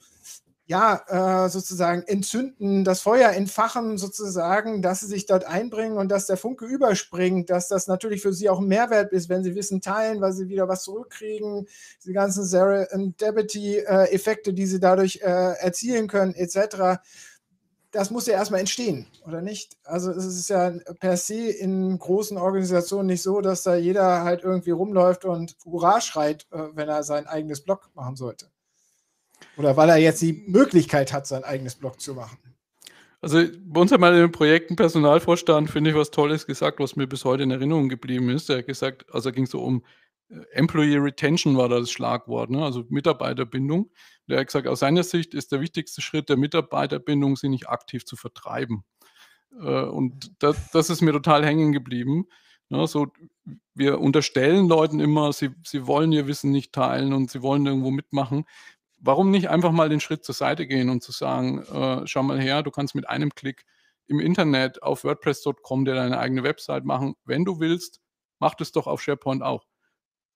[0.68, 6.26] ja, äh, sozusagen entzünden, das Feuer entfachen, sozusagen, dass sie sich dort einbringen und dass
[6.26, 9.81] der Funke überspringt, dass das natürlich für sie auch ein Mehrwert ist, wenn sie Wissen
[9.81, 11.66] teilen, weil sie wieder was zurückkriegen,
[12.04, 17.00] die ganzen Serendipity-Effekte, die sie dadurch äh, erzielen können, etc.
[17.90, 19.78] Das muss ja erstmal entstehen, oder nicht?
[19.85, 24.44] Also es ist ja per se in großen Organisationen nicht so, dass da jeder halt
[24.44, 28.50] irgendwie rumläuft und Hurra schreit, äh, wenn er sein eigenes Blog machen sollte.
[29.59, 32.38] Oder weil er jetzt die Möglichkeit hat, sein eigenes Blog zu machen.
[33.21, 36.94] Also bei uns hat mal in den Projekten Personalvorstand, finde ich, was Tolles gesagt, was
[36.94, 38.49] mir bis heute in Erinnerung geblieben ist.
[38.49, 39.85] Er hat gesagt, also ging so um
[40.31, 42.64] äh, Employee Retention war da das Schlagwort, ne?
[42.64, 43.90] also Mitarbeiterbindung.
[44.29, 48.05] Der hat gesagt, aus seiner Sicht ist der wichtigste Schritt der Mitarbeiterbindung, sie nicht aktiv
[48.05, 48.85] zu vertreiben.
[49.61, 52.27] Äh, und das, das ist mir total hängen geblieben.
[52.68, 52.87] Ne?
[52.87, 53.09] so,
[53.75, 57.90] wir unterstellen Leuten immer, sie, sie wollen ihr Wissen nicht teilen und sie wollen irgendwo
[57.90, 58.44] mitmachen
[59.00, 62.40] warum nicht einfach mal den Schritt zur Seite gehen und zu sagen, äh, schau mal
[62.40, 63.64] her, du kannst mit einem Klick
[64.06, 67.14] im Internet auf WordPress.com dir deine eigene Website machen.
[67.24, 68.00] Wenn du willst,
[68.38, 69.64] mach das doch auf SharePoint auch.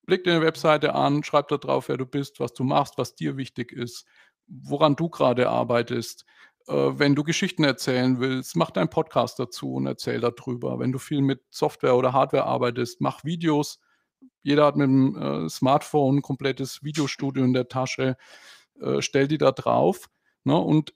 [0.05, 3.15] Blick dir eine Webseite an, schreib da drauf, wer du bist, was du machst, was
[3.15, 4.05] dir wichtig ist,
[4.47, 6.25] woran du gerade arbeitest.
[6.67, 10.79] Äh, wenn du Geschichten erzählen willst, mach deinen Podcast dazu und erzähl darüber.
[10.79, 13.79] Wenn du viel mit Software oder Hardware arbeitest, mach Videos,
[14.43, 18.17] jeder hat mit dem äh, Smartphone ein komplettes Videostudio in der Tasche,
[18.79, 20.09] äh, stell die da drauf
[20.43, 20.93] ne, und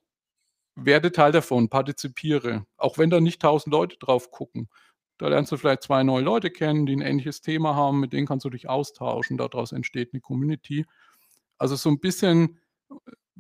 [0.76, 2.66] werde Teil davon, partizipiere.
[2.78, 4.70] Auch wenn da nicht tausend Leute drauf gucken.
[5.18, 8.28] Da lernst du vielleicht zwei neue Leute kennen, die ein ähnliches Thema haben, mit denen
[8.28, 10.86] kannst du dich austauschen, daraus entsteht eine Community.
[11.58, 12.60] Also so ein bisschen
[12.92, 12.96] äh,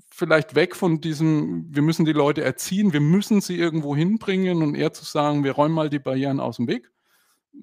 [0.09, 4.73] vielleicht weg von diesem, wir müssen die Leute erziehen, wir müssen sie irgendwo hinbringen und
[4.73, 6.89] eher zu sagen, wir räumen mal die Barrieren aus dem Weg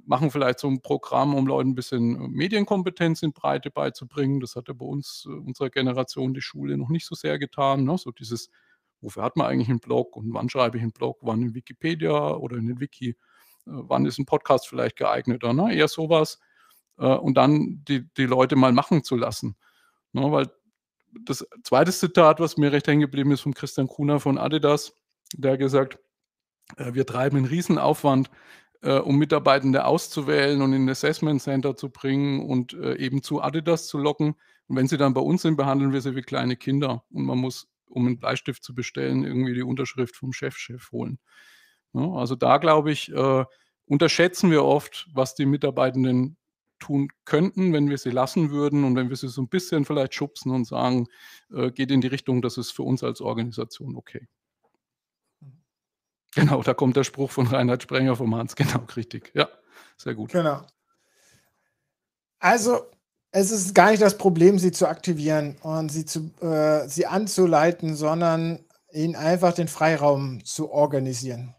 [0.07, 4.41] machen vielleicht so ein Programm, um Leuten ein bisschen Medienkompetenz in Breite beizubringen.
[4.41, 7.85] Das hat ja bei uns, äh, unserer Generation, die Schule noch nicht so sehr getan.
[7.85, 7.97] Ne?
[7.99, 8.51] So dieses,
[9.01, 12.35] wofür hat man eigentlich einen Blog und wann schreibe ich einen Blog, wann in Wikipedia
[12.35, 13.17] oder in den Wiki, äh,
[13.65, 15.75] wann ist ein Podcast vielleicht geeigneter, ne?
[15.75, 16.39] eher sowas.
[16.99, 19.57] Äh, und dann die, die Leute mal machen zu lassen.
[20.13, 20.31] Ne?
[20.33, 20.51] Weil
[21.25, 24.95] das zweite Zitat, was mir recht hängen geblieben ist, von Christian Kuhner von Adidas,
[25.37, 25.99] der hat gesagt,
[26.77, 28.31] äh, wir treiben einen Riesenaufwand,
[28.85, 33.41] äh, um Mitarbeitende auszuwählen und in ein Assessment Center zu bringen und äh, eben zu
[33.41, 34.35] Adidas zu locken.
[34.67, 37.05] Und wenn sie dann bei uns sind, behandeln wir sie wie kleine Kinder.
[37.11, 41.19] Und man muss, um einen Bleistift zu bestellen, irgendwie die Unterschrift vom Chefchef -Chef holen.
[41.95, 43.45] Ja, also da glaube ich, äh,
[43.87, 46.37] unterschätzen wir oft, was die Mitarbeitenden
[46.79, 50.15] tun könnten, wenn wir sie lassen würden und wenn wir sie so ein bisschen vielleicht
[50.15, 51.07] schubsen und sagen,
[51.55, 54.29] äh, geht in die Richtung, das ist für uns als Organisation okay.
[56.35, 58.57] Genau, da kommt der Spruch von Reinhard Sprenger vom Hans.
[58.57, 59.31] Genau, richtig.
[59.35, 59.49] Ja,
[59.97, 60.33] sehr gut.
[60.33, 60.63] Genau.
[62.39, 62.91] Also,
[63.31, 67.97] es ist gar nicht das Problem, sie zu aktivieren und sie, zu, äh, sie anzuleiten,
[67.97, 68.61] sondern
[68.93, 71.55] ihnen einfach den Freiraum zu organisieren.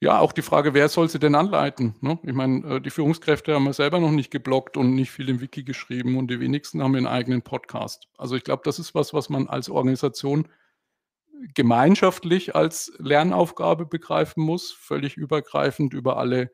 [0.00, 1.96] Ja, auch die Frage, wer soll sie denn anleiten?
[2.00, 2.18] Ne?
[2.22, 5.40] Ich meine, äh, die Führungskräfte haben wir selber noch nicht geblockt und nicht viel im
[5.40, 8.08] Wiki geschrieben und die wenigsten haben einen eigenen Podcast.
[8.16, 10.48] Also ich glaube, das ist was, was man als Organisation
[11.54, 16.50] gemeinschaftlich als Lernaufgabe begreifen muss, völlig übergreifend über alle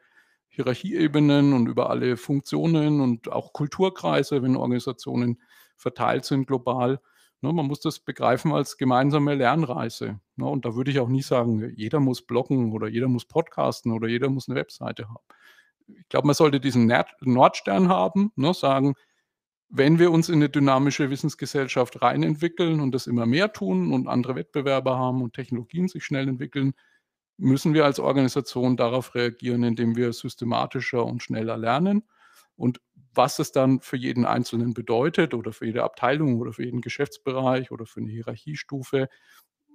[0.48, 5.40] Hierarchieebenen und über alle Funktionen und auch Kulturkreise, wenn Organisationen
[5.76, 7.00] verteilt sind global.
[7.40, 10.20] Ne, man muss das begreifen als gemeinsame Lernreise.
[10.36, 13.92] Ne, und da würde ich auch nie sagen, jeder muss bloggen oder jeder muss podcasten
[13.92, 15.24] oder jeder muss eine Webseite haben.
[15.88, 18.94] Ich glaube, man sollte diesen Nordstern haben, ne, sagen,
[19.76, 24.36] wenn wir uns in eine dynamische Wissensgesellschaft reinentwickeln und das immer mehr tun und andere
[24.36, 26.74] Wettbewerber haben und Technologien sich schnell entwickeln,
[27.38, 32.04] müssen wir als Organisation darauf reagieren, indem wir systematischer und schneller lernen.
[32.54, 32.80] Und
[33.12, 37.72] was es dann für jeden Einzelnen bedeutet oder für jede Abteilung oder für jeden Geschäftsbereich
[37.72, 39.08] oder für eine Hierarchiestufe,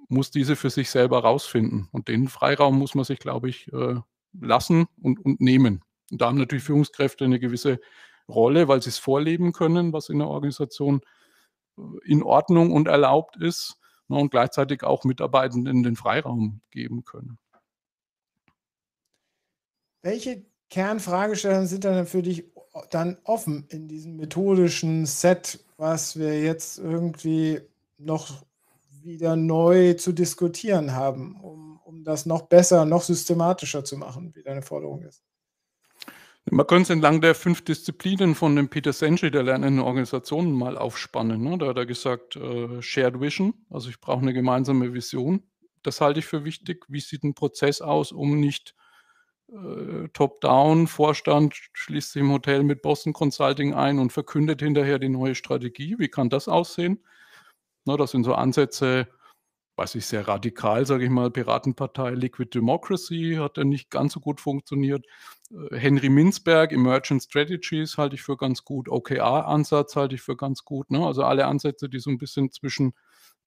[0.07, 1.89] muss diese für sich selber rausfinden.
[1.91, 3.95] Und den Freiraum muss man sich, glaube ich, äh,
[4.39, 5.83] lassen und, und nehmen.
[6.09, 7.81] Und da haben natürlich Führungskräfte eine gewisse
[8.29, 11.01] Rolle, weil sie es vorleben können, was in der Organisation
[11.77, 17.37] äh, in Ordnung und erlaubt ist ne, und gleichzeitig auch Mitarbeitenden den Freiraum geben können.
[20.01, 22.45] Welche Kernfragestellungen sind dann für dich
[22.91, 27.61] dann offen in diesem methodischen Set, was wir jetzt irgendwie
[27.97, 28.43] noch
[29.01, 34.43] wieder neu zu diskutieren haben, um, um das noch besser, noch systematischer zu machen, wie
[34.43, 35.23] deine Forderung ist?
[36.45, 40.78] Man könnte es entlang der fünf Disziplinen von dem Peter Senge, der lernenden Organisationen, mal
[40.78, 41.43] aufspannen.
[41.43, 41.58] Ne?
[41.58, 45.43] Da hat er gesagt, äh, Shared Vision, also ich brauche eine gemeinsame Vision.
[45.84, 46.86] Das halte ich für wichtig.
[46.88, 48.75] Wie sieht ein Prozess aus, um nicht
[49.52, 55.10] äh, Top-Down, Vorstand schließt sich im Hotel mit Boston Consulting ein und verkündet hinterher die
[55.10, 55.95] neue Strategie?
[55.99, 57.04] Wie kann das aussehen?
[57.86, 59.08] Na, das sind so Ansätze,
[59.78, 64.19] weiß ich, sehr radikal, sage ich mal, Piratenpartei, Liquid Democracy hat ja nicht ganz so
[64.19, 65.06] gut funktioniert.
[65.71, 68.88] Henry Minzberg, Emergent Strategies halte ich für ganz gut.
[68.88, 70.91] OKR-Ansatz halte ich für ganz gut.
[70.91, 71.05] Ne?
[71.05, 72.93] Also alle Ansätze, die so ein bisschen zwischen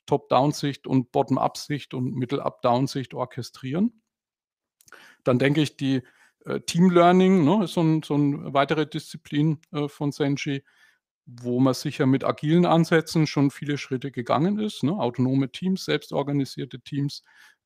[0.06, 4.02] Top-Down-Sicht und Bottom-Up-Sicht und Middle-Up-Down-Sicht orchestrieren.
[5.22, 6.02] Dann denke ich, die
[6.44, 10.64] äh, Team Learning ne, ist so, ein, so eine weitere Disziplin äh, von Senji
[11.26, 14.82] wo man sicher mit agilen Ansätzen schon viele Schritte gegangen ist.
[14.82, 14.92] Ne?
[14.92, 17.22] Autonome Teams, selbstorganisierte Teams,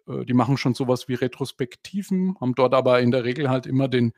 [0.07, 3.89] äh, die machen schon sowas wie Retrospektiven, haben dort aber in der Regel halt immer
[3.89, 4.13] den,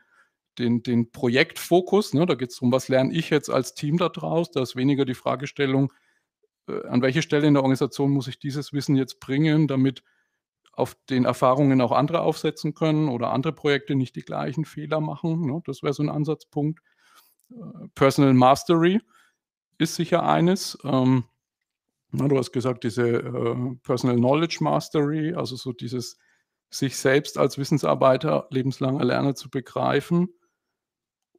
[0.58, 2.14] den, den Projektfokus.
[2.14, 2.26] Ne?
[2.26, 4.50] Da geht es darum, was lerne ich jetzt als Team daraus.
[4.50, 5.92] Da ist weniger die Fragestellung,
[6.68, 10.02] äh, an welche Stelle in der Organisation muss ich dieses Wissen jetzt bringen, damit
[10.72, 15.46] auf den Erfahrungen auch andere aufsetzen können oder andere Projekte nicht die gleichen Fehler machen.
[15.46, 15.60] Ne?
[15.66, 16.80] Das wäre so ein Ansatzpunkt.
[17.50, 19.00] Äh, Personal Mastery
[19.78, 20.78] ist sicher eines.
[20.84, 21.24] Ähm,
[22.10, 26.18] na, du hast gesagt, diese äh, Personal Knowledge Mastery, also so dieses
[26.70, 30.28] sich selbst als Wissensarbeiter, lebenslanger Lerner zu begreifen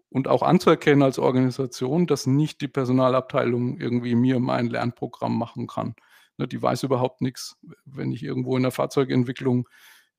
[0.09, 5.95] und auch anzuerkennen als Organisation, dass nicht die Personalabteilung irgendwie mir mein Lernprogramm machen kann.
[6.37, 9.67] Ne, die weiß überhaupt nichts, wenn ich irgendwo in der Fahrzeugentwicklung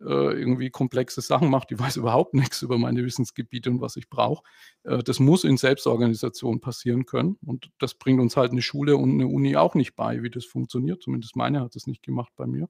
[0.01, 4.09] äh, irgendwie komplexe Sachen macht, die weiß überhaupt nichts über meine Wissensgebiete und was ich
[4.09, 4.45] brauche.
[4.85, 9.13] Äh, das muss in Selbstorganisation passieren können und das bringt uns halt eine Schule und
[9.13, 11.03] eine Uni auch nicht bei, wie das funktioniert.
[11.03, 12.69] Zumindest meine hat es nicht gemacht bei mir.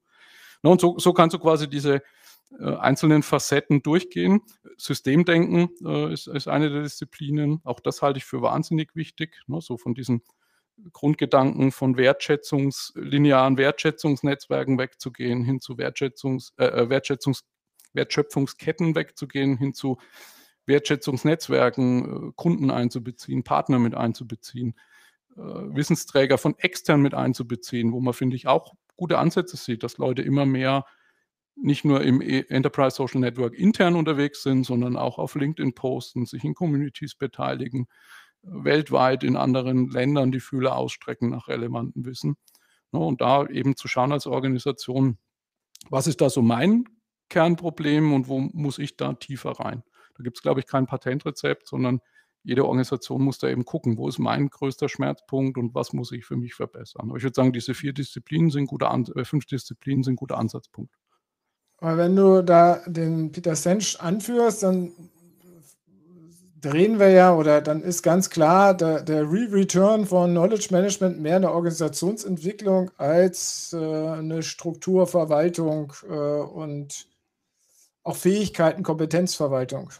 [0.62, 2.02] Na, und so, so kannst du quasi diese
[2.58, 4.40] einzelnen Facetten durchgehen.
[4.76, 7.60] Systemdenken äh, ist, ist, eine der Disziplinen.
[7.64, 9.40] Auch das halte ich für wahnsinnig wichtig.
[9.46, 9.60] Ne?
[9.60, 10.22] So von diesen
[10.92, 17.44] Grundgedanken von Wertschätzungs, linearen Wertschätzungsnetzwerken wegzugehen, hin zu Wertschätzungs, äh, äh, Wertschätzungs,
[17.92, 19.98] Wertschöpfungsketten wegzugehen, hin zu
[20.66, 24.74] Wertschätzungsnetzwerken äh, Kunden einzubeziehen, Partner mit einzubeziehen,
[25.36, 29.98] äh, Wissensträger von extern mit einzubeziehen, wo man, finde ich, auch gute Ansätze sieht, dass
[29.98, 30.84] Leute immer mehr
[31.56, 36.26] nicht nur im e- Enterprise Social Network intern unterwegs sind, sondern auch auf LinkedIn posten,
[36.26, 37.86] sich in Communities beteiligen,
[38.42, 42.36] weltweit in anderen Ländern die Fühler ausstrecken nach relevantem Wissen.
[42.92, 45.18] Ne, und da eben zu schauen als Organisation,
[45.90, 46.84] was ist da so mein
[47.28, 49.82] Kernproblem und wo muss ich da tiefer rein?
[50.16, 52.00] Da gibt es, glaube ich, kein Patentrezept, sondern
[52.42, 56.24] jede Organisation muss da eben gucken, wo ist mein größter Schmerzpunkt und was muss ich
[56.24, 57.08] für mich verbessern.
[57.08, 60.38] Aber ich würde sagen, diese vier Disziplinen sind gute, An äh, fünf Disziplinen sind guter
[60.38, 60.94] Ansatzpunkt.
[61.80, 64.92] Aber wenn du da den Peter Sensch anführst, dann
[66.60, 71.36] drehen wir ja, oder dann ist ganz klar, der, der Re-Return von Knowledge Management mehr
[71.36, 77.06] eine Organisationsentwicklung als äh, eine Strukturverwaltung äh, und
[78.02, 79.90] auch Fähigkeiten, Kompetenzverwaltung.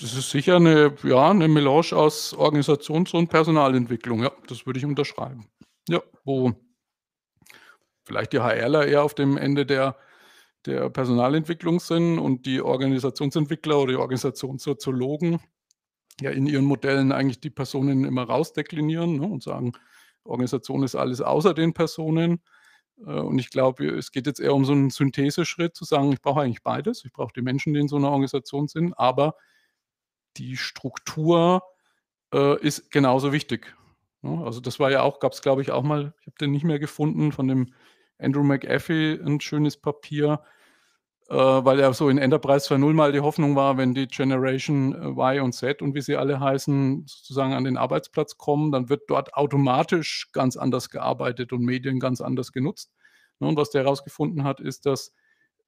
[0.00, 4.22] Das ist sicher eine, ja, eine Melange aus Organisations- und Personalentwicklung.
[4.22, 5.46] Ja, das würde ich unterschreiben.
[5.88, 6.52] Ja, wo
[8.04, 9.96] vielleicht die HRler eher auf dem Ende der,
[10.66, 15.40] der Personalentwicklung sind und die Organisationsentwickler oder die Organisationssoziologen
[16.20, 19.72] ja in ihren Modellen eigentlich die Personen immer rausdeklinieren ne, und sagen,
[20.24, 22.42] Organisation ist alles außer den Personen.
[22.98, 26.20] Äh, und ich glaube, es geht jetzt eher um so einen Syntheseschritt zu sagen, ich
[26.20, 27.04] brauche eigentlich beides.
[27.04, 29.34] Ich brauche die Menschen, die in so einer Organisation sind, aber
[30.36, 31.62] die Struktur
[32.32, 33.74] äh, ist genauso wichtig.
[34.22, 36.52] Ja, also das war ja auch, gab es glaube ich auch mal, ich habe den
[36.52, 37.74] nicht mehr gefunden, von dem
[38.22, 40.40] Andrew McAfee ein schönes Papier,
[41.28, 45.08] äh, weil ja so in Enterprise 2.0 mal die Hoffnung war, wenn die Generation äh,
[45.08, 49.02] Y und Z und wie sie alle heißen, sozusagen an den Arbeitsplatz kommen, dann wird
[49.08, 52.92] dort automatisch ganz anders gearbeitet und Medien ganz anders genutzt.
[53.40, 55.12] Ne, und was der herausgefunden hat, ist, dass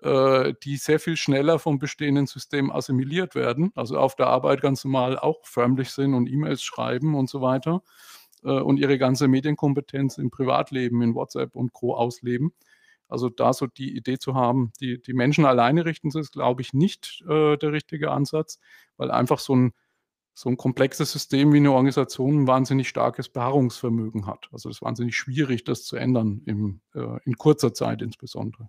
[0.02, 4.84] äh, die sehr viel schneller vom bestehenden System assimiliert werden, also auf der Arbeit ganz
[4.84, 7.82] normal auch förmlich sind und E-Mails schreiben und so weiter
[8.50, 11.94] und ihre ganze Medienkompetenz im Privatleben, in WhatsApp und Co.
[11.94, 12.52] ausleben.
[13.08, 16.72] Also da so die Idee zu haben, die, die Menschen alleine richten, ist, glaube ich,
[16.72, 18.58] nicht äh, der richtige Ansatz,
[18.96, 19.72] weil einfach so ein,
[20.32, 24.48] so ein komplexes System wie eine Organisation ein wahnsinnig starkes Beharrungsvermögen hat.
[24.52, 28.68] Also es ist wahnsinnig schwierig, das zu ändern, im, äh, in kurzer Zeit insbesondere.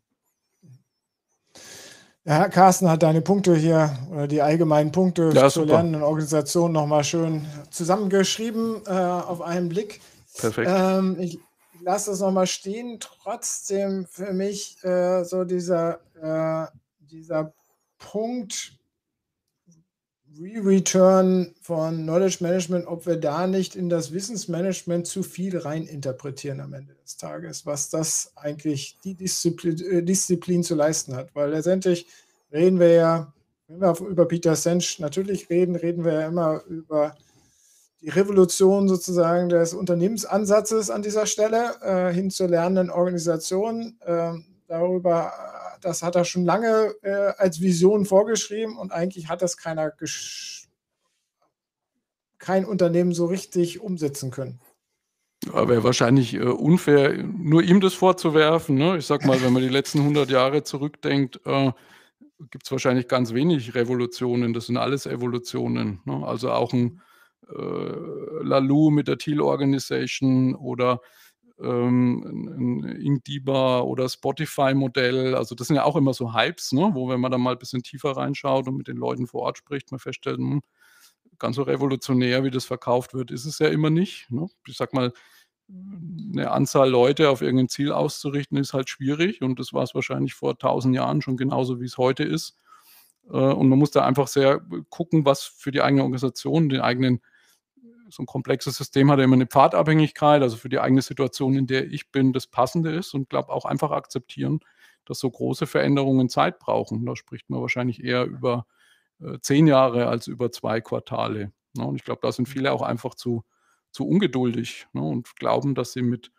[2.28, 7.03] Ja, Carsten hat deine Punkte hier oder die allgemeinen Punkte ja, zur lernenden Organisation nochmal
[7.03, 10.01] schön zusammengeschrieben äh, auf einen Blick.
[10.36, 10.71] Perfekt.
[10.73, 11.38] Ähm, ich
[11.82, 12.99] lasse das nochmal stehen.
[12.99, 16.65] Trotzdem für mich äh, so dieser, äh,
[16.99, 17.53] dieser
[17.99, 18.73] Punkt
[20.39, 26.73] Re-Return von Knowledge Management, ob wir da nicht in das Wissensmanagement zu viel reininterpretieren am
[26.73, 31.33] Ende des Tages, was das eigentlich die Disziplin, äh, Disziplin zu leisten hat.
[31.36, 32.07] Weil letztendlich
[32.51, 33.33] reden wir ja,
[33.67, 37.15] wenn wir über Peter Sensch natürlich reden, reden wir ja immer über
[38.01, 43.97] die Revolution sozusagen des Unternehmensansatzes an dieser Stelle äh, hin zur lernenden Organisation.
[44.01, 44.33] Äh,
[44.67, 45.31] darüber
[45.86, 49.91] das hat er schon lange äh, als Vision vorgeschrieben und eigentlich hat das keiner
[52.39, 54.59] kein Unternehmen so richtig umsetzen können.
[55.45, 58.75] Ja, wäre wahrscheinlich äh, unfair, nur ihm das vorzuwerfen.
[58.75, 58.97] Ne?
[58.97, 61.71] Ich sag mal, wenn man die letzten 100 Jahre zurückdenkt, äh,
[62.49, 64.53] gibt es wahrscheinlich ganz wenig Revolutionen.
[64.53, 66.01] Das sind alles Evolutionen.
[66.05, 66.25] Ne?
[66.25, 66.99] Also auch ein
[67.47, 67.93] äh,
[68.41, 70.99] Lalou mit der Thiel Organization oder
[71.62, 75.36] ähm, ein Inkdiba oder Spotify-Modell.
[75.36, 76.91] Also das sind ja auch immer so Hypes, ne?
[76.93, 79.58] wo wenn man da mal ein bisschen tiefer reinschaut und mit den Leuten vor Ort
[79.58, 80.62] spricht, man feststellt, hm,
[81.39, 84.30] ganz so revolutionär, wie das verkauft wird, ist es ja immer nicht.
[84.32, 84.47] Ne?
[84.68, 85.14] Ich sag mal,
[85.68, 90.36] eine Anzahl Leute auf irgendein Ziel auszurichten, ist halt schwierig und das war es wahrscheinlich
[90.36, 92.58] vor tausend Jahren schon genauso, wie es heute ist.
[93.30, 97.22] Äh, und man muss da einfach sehr gucken, was für die eigene Organisation, den eigenen
[98.10, 101.68] so ein komplexes System hat ja immer eine Pfadabhängigkeit, also für die eigene Situation, in
[101.68, 104.60] der ich bin, das Passende ist und glaube auch einfach akzeptieren,
[105.06, 107.06] dass so große Veränderungen Zeit brauchen.
[107.06, 108.66] Da spricht man wahrscheinlich eher über
[109.22, 111.51] äh, zehn Jahre als über zwei Quartale.
[111.74, 111.86] Ne?
[111.86, 113.43] Und ich glaube, da sind viele auch einfach zu,
[113.91, 115.01] zu ungeduldig ne?
[115.01, 116.32] und glauben, dass sie mit,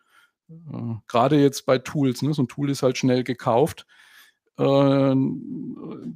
[0.49, 2.33] äh, gerade jetzt bei Tools, ne?
[2.33, 3.85] so ein Tool ist halt schnell gekauft,
[4.57, 5.15] äh,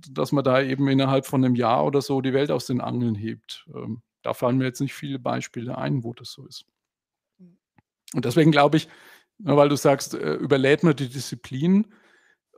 [0.10, 3.16] dass man da eben innerhalb von einem Jahr oder so die Welt aus den Angeln
[3.16, 3.66] hebt.
[3.74, 6.66] Ähm, da fallen mir jetzt nicht viele Beispiele ein, wo das so ist.
[7.38, 7.58] Mhm.
[8.14, 8.88] Und deswegen glaube ich,
[9.38, 11.94] weil du sagst, äh, überlädt man die Disziplin,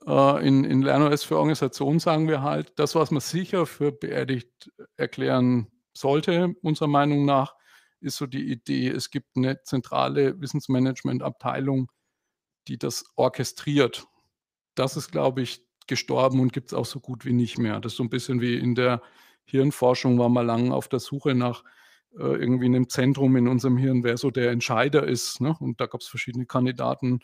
[0.05, 4.71] äh, in, in LernOS für Organisationen sagen wir halt, das, was man sicher für beerdigt
[4.97, 7.55] erklären sollte, unserer Meinung nach,
[8.01, 11.89] ist so die Idee, es gibt eine zentrale Wissensmanagement-Abteilung,
[12.67, 14.05] die das orchestriert.
[14.75, 17.79] Das ist, glaube ich, gestorben und gibt es auch so gut wie nicht mehr.
[17.79, 19.01] Das ist so ein bisschen wie in der
[19.45, 21.63] Hirnforschung, war mal lange auf der Suche nach
[22.17, 25.41] äh, irgendwie einem Zentrum in unserem Hirn, wer so der Entscheider ist.
[25.41, 25.55] Ne?
[25.59, 27.19] Und da gab es verschiedene Kandidaten,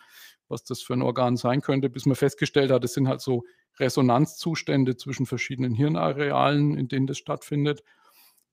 [0.48, 3.44] was das für ein Organ sein könnte, bis man festgestellt hat, es sind halt so
[3.80, 7.84] Resonanzzustände zwischen verschiedenen Hirnarealen, in denen das stattfindet.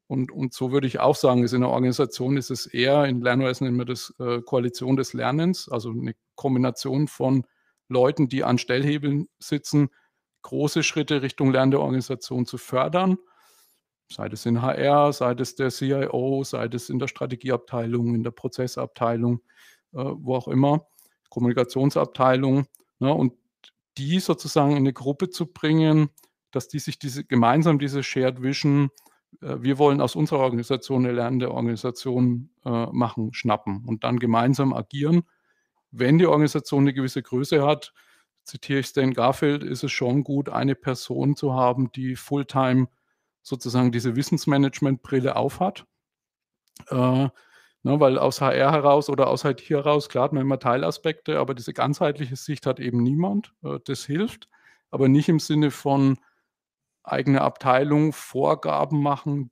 [0.09, 3.23] Und, und so würde ich auch sagen, ist in der Organisation ist es eher, in
[3.23, 7.45] Lernweise nennen wir das äh, Koalition des Lernens, also eine Kombination von
[7.89, 9.89] Leuten, die an Stellhebeln sitzen,
[10.43, 13.19] große Schritte Richtung Lernen der Organisation zu fördern,
[14.11, 18.31] sei es in HR, sei es der CIO, sei es in der Strategieabteilung, in der
[18.31, 19.41] Prozessabteilung,
[19.93, 20.87] äh, wo auch immer,
[21.31, 22.67] Kommunikationsabteilung.
[22.99, 23.35] Ne, und
[23.99, 26.11] die sozusagen in eine Gruppe zu bringen,
[26.51, 28.91] dass die sich diese gemeinsam diese Shared Vision
[29.41, 34.73] äh, wir wollen aus unserer Organisation eine lernende Organisation äh, machen, schnappen und dann gemeinsam
[34.73, 35.23] agieren.
[35.91, 37.93] Wenn die Organisation eine gewisse Größe hat,
[38.45, 42.89] zitiere ich Stan Garfield, ist es schon gut, eine Person zu haben, die Fulltime
[43.47, 45.87] sozusagen diese Wissensmanagement-Brille aufhat.
[46.89, 47.31] Äh, ne,
[47.83, 51.73] weil aus HR heraus oder aus IT heraus, klar hat man immer Teilaspekte, aber diese
[51.73, 53.53] ganzheitliche Sicht hat eben niemand.
[53.63, 54.49] Äh, das hilft,
[54.91, 56.19] aber nicht im Sinne von,
[57.07, 59.51] eigene Abteilung Vorgaben machen,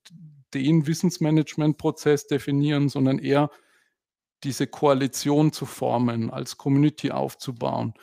[0.52, 3.50] den Wissensmanagement-Prozess definieren, sondern eher
[4.42, 7.94] diese Koalition zu formen, als Community aufzubauen,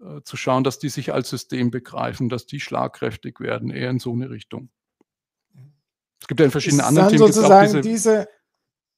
[0.00, 4.00] äh, zu schauen, dass die sich als System begreifen, dass die schlagkräftig werden, eher in
[4.00, 4.70] so eine Richtung.
[6.24, 8.28] Es gibt ja in verschiedenen anderen Themen sozusagen diese, diese,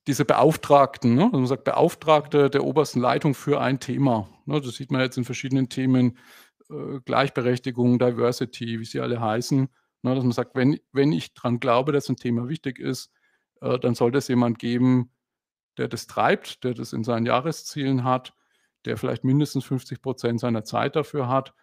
[0.06, 1.24] diese, Beauftragten, ne?
[1.24, 4.28] also man sagt Beauftragte der obersten Leitung für ein Thema.
[4.44, 4.60] Ne?
[4.60, 6.18] Das sieht man jetzt in verschiedenen Themen,
[6.70, 9.68] äh, Gleichberechtigung, Diversity, wie sie alle heißen.
[10.02, 13.10] Ne, dass man sagt, wenn, wenn ich daran glaube, dass ein Thema wichtig ist,
[13.60, 15.10] äh, dann sollte es jemand geben,
[15.78, 18.34] der das treibt, der das in seinen Jahreszielen hat,
[18.84, 21.54] der vielleicht mindestens 50 Prozent seiner Zeit dafür hat.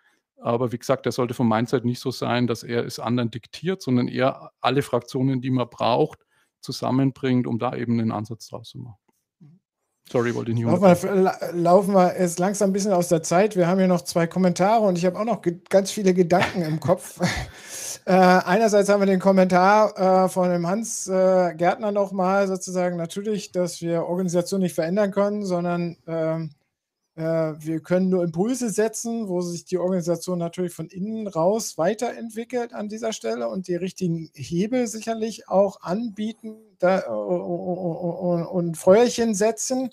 [0.41, 3.81] Aber wie gesagt, der sollte vom Mindset nicht so sein, dass er es anderen diktiert,
[3.81, 6.19] sondern eher alle Fraktionen, die man braucht,
[6.61, 8.97] zusammenbringt, um da eben einen Ansatz draus zu machen.
[10.11, 13.55] Sorry, wollte ich nicht laufen wir, laufen wir jetzt langsam ein bisschen aus der Zeit.
[13.55, 16.79] Wir haben hier noch zwei Kommentare und ich habe auch noch ganz viele Gedanken im
[16.79, 17.19] Kopf.
[18.05, 23.53] Äh, einerseits haben wir den Kommentar äh, von dem Hans äh, Gärtner nochmal sozusagen natürlich,
[23.53, 26.62] dass wir Organisation nicht verändern können, sondern ähm, äh,
[27.15, 32.89] wir können nur Impulse setzen, wo sich die Organisation natürlich von innen raus weiterentwickelt an
[32.89, 39.91] dieser Stelle und die richtigen Hebel sicherlich auch anbieten und, und Feuerchen setzen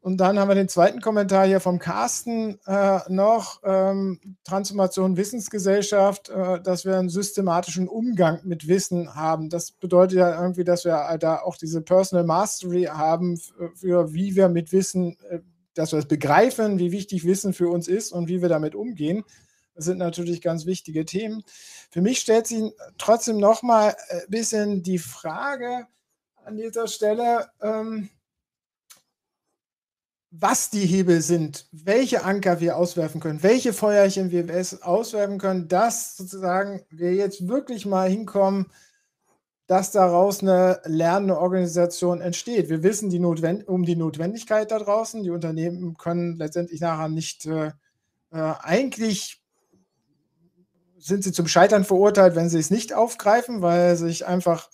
[0.00, 3.60] und dann haben wir den zweiten Kommentar hier vom Carsten äh, noch.
[3.64, 9.50] Ähm, Transformation Wissensgesellschaft, äh, dass wir einen systematischen Umgang mit Wissen haben.
[9.50, 14.36] Das bedeutet ja irgendwie, dass wir da auch diese Personal Mastery haben für, für wie
[14.36, 15.40] wir mit Wissen, äh,
[15.78, 19.22] dass wir es begreifen, wie wichtig Wissen für uns ist und wie wir damit umgehen.
[19.74, 21.44] Das sind natürlich ganz wichtige Themen.
[21.90, 25.86] Für mich stellt sich trotzdem noch mal ein bisschen die Frage
[26.34, 28.10] an dieser Stelle, ähm,
[30.32, 34.46] was die Hebel sind, welche Anker wir auswerfen können, welche Feuerchen wir
[34.82, 38.66] auswerfen können, dass sozusagen wir jetzt wirklich mal hinkommen,
[39.68, 42.70] dass daraus eine lernende Organisation entsteht.
[42.70, 45.22] Wir wissen die um die Notwendigkeit da draußen.
[45.22, 47.72] Die Unternehmen können letztendlich nachher nicht äh,
[48.32, 49.42] äh, eigentlich
[50.98, 54.68] sind sie zum Scheitern verurteilt, wenn sie es nicht aufgreifen, weil sich einfach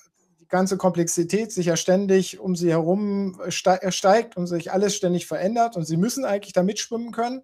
[0.49, 5.84] ganze Komplexität sich ja ständig um sie herum steigt und sich alles ständig verändert und
[5.84, 7.42] sie müssen eigentlich da mitschwimmen können.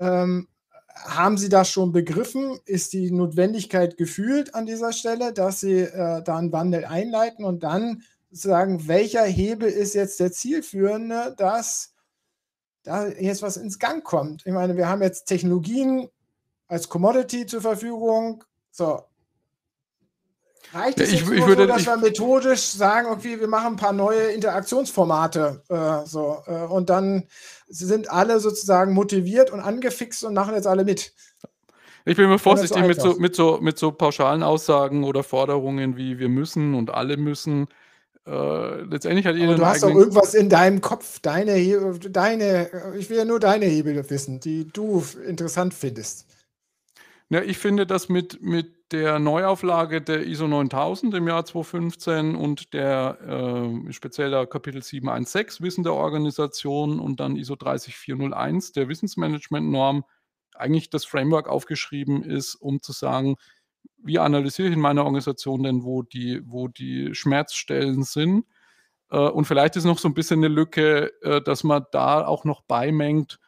[0.00, 0.48] Ähm,
[0.94, 2.58] haben Sie das schon begriffen?
[2.64, 7.62] Ist die Notwendigkeit gefühlt an dieser Stelle, dass Sie äh, da einen Wandel einleiten und
[7.62, 11.94] dann sagen, welcher Hebel ist jetzt der zielführende, dass
[12.82, 14.46] da jetzt was ins Gang kommt?
[14.46, 16.08] Ich meine, wir haben jetzt Technologien
[16.66, 18.44] als Commodity zur Verfügung.
[18.70, 19.02] So,
[20.72, 23.74] Reicht es ja, ich, ich würde, so, dass ich, wir methodisch sagen, okay, wir machen
[23.74, 27.24] ein paar neue Interaktionsformate äh, so, äh, und dann
[27.68, 31.12] sind alle sozusagen motiviert und angefixt und machen jetzt alle mit.
[32.04, 35.96] Ich bin immer vorsichtig so mit, so, mit, so, mit so pauschalen Aussagen oder Forderungen
[35.96, 37.68] wie wir müssen und alle müssen.
[38.26, 39.56] Äh, letztendlich hat jeder.
[39.56, 44.08] Du hast doch irgendwas in deinem Kopf, deine, deine, ich will ja nur deine Hebel
[44.08, 46.26] wissen, die du interessant findest.
[47.30, 52.72] Ja, ich finde das mit, mit der Neuauflage der ISO 9000 im Jahr 2015 und
[52.74, 53.18] der
[53.88, 60.04] äh, spezieller Kapitel 716 Wissen der Organisation und dann ISO 30401 der Wissensmanagement-Norm
[60.54, 63.36] eigentlich das Framework aufgeschrieben ist, um zu sagen,
[63.96, 68.44] wie analysiere ich in meiner Organisation denn, wo die, wo die Schmerzstellen sind.
[69.10, 72.44] Äh, und vielleicht ist noch so ein bisschen eine Lücke, äh, dass man da auch
[72.44, 73.38] noch beimengt,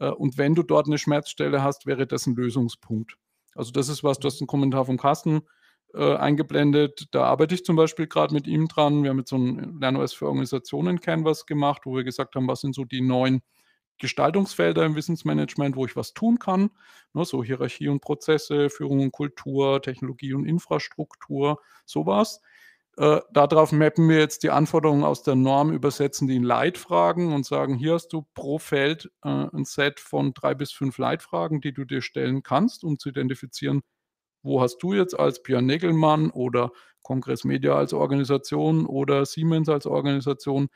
[0.00, 3.16] äh, und wenn du dort eine Schmerzstelle hast, wäre das ein Lösungspunkt.
[3.58, 5.42] Also das ist was, du hast einen Kommentar vom Carsten
[5.92, 7.08] äh, eingeblendet.
[7.10, 9.02] Da arbeite ich zum Beispiel gerade mit ihm dran.
[9.02, 12.60] Wir haben jetzt so ein LernOS für Organisationen Canvas gemacht, wo wir gesagt haben, was
[12.60, 13.42] sind so die neuen
[13.98, 16.70] Gestaltungsfelder im Wissensmanagement, wo ich was tun kann.
[17.14, 22.40] Ne, so Hierarchie und Prozesse, Führung und Kultur, Technologie und Infrastruktur, sowas.
[22.98, 27.46] Äh, darauf mappen wir jetzt die Anforderungen aus der Norm, übersetzen die in Leitfragen und
[27.46, 31.72] sagen, hier hast du pro Feld äh, ein Set von drei bis fünf Leitfragen, die
[31.72, 33.82] du dir stellen kannst, um zu identifizieren,
[34.42, 36.72] wo hast du jetzt als Björn Negelmann oder
[37.02, 40.68] Kongress Media als Organisation oder Siemens als Organisation,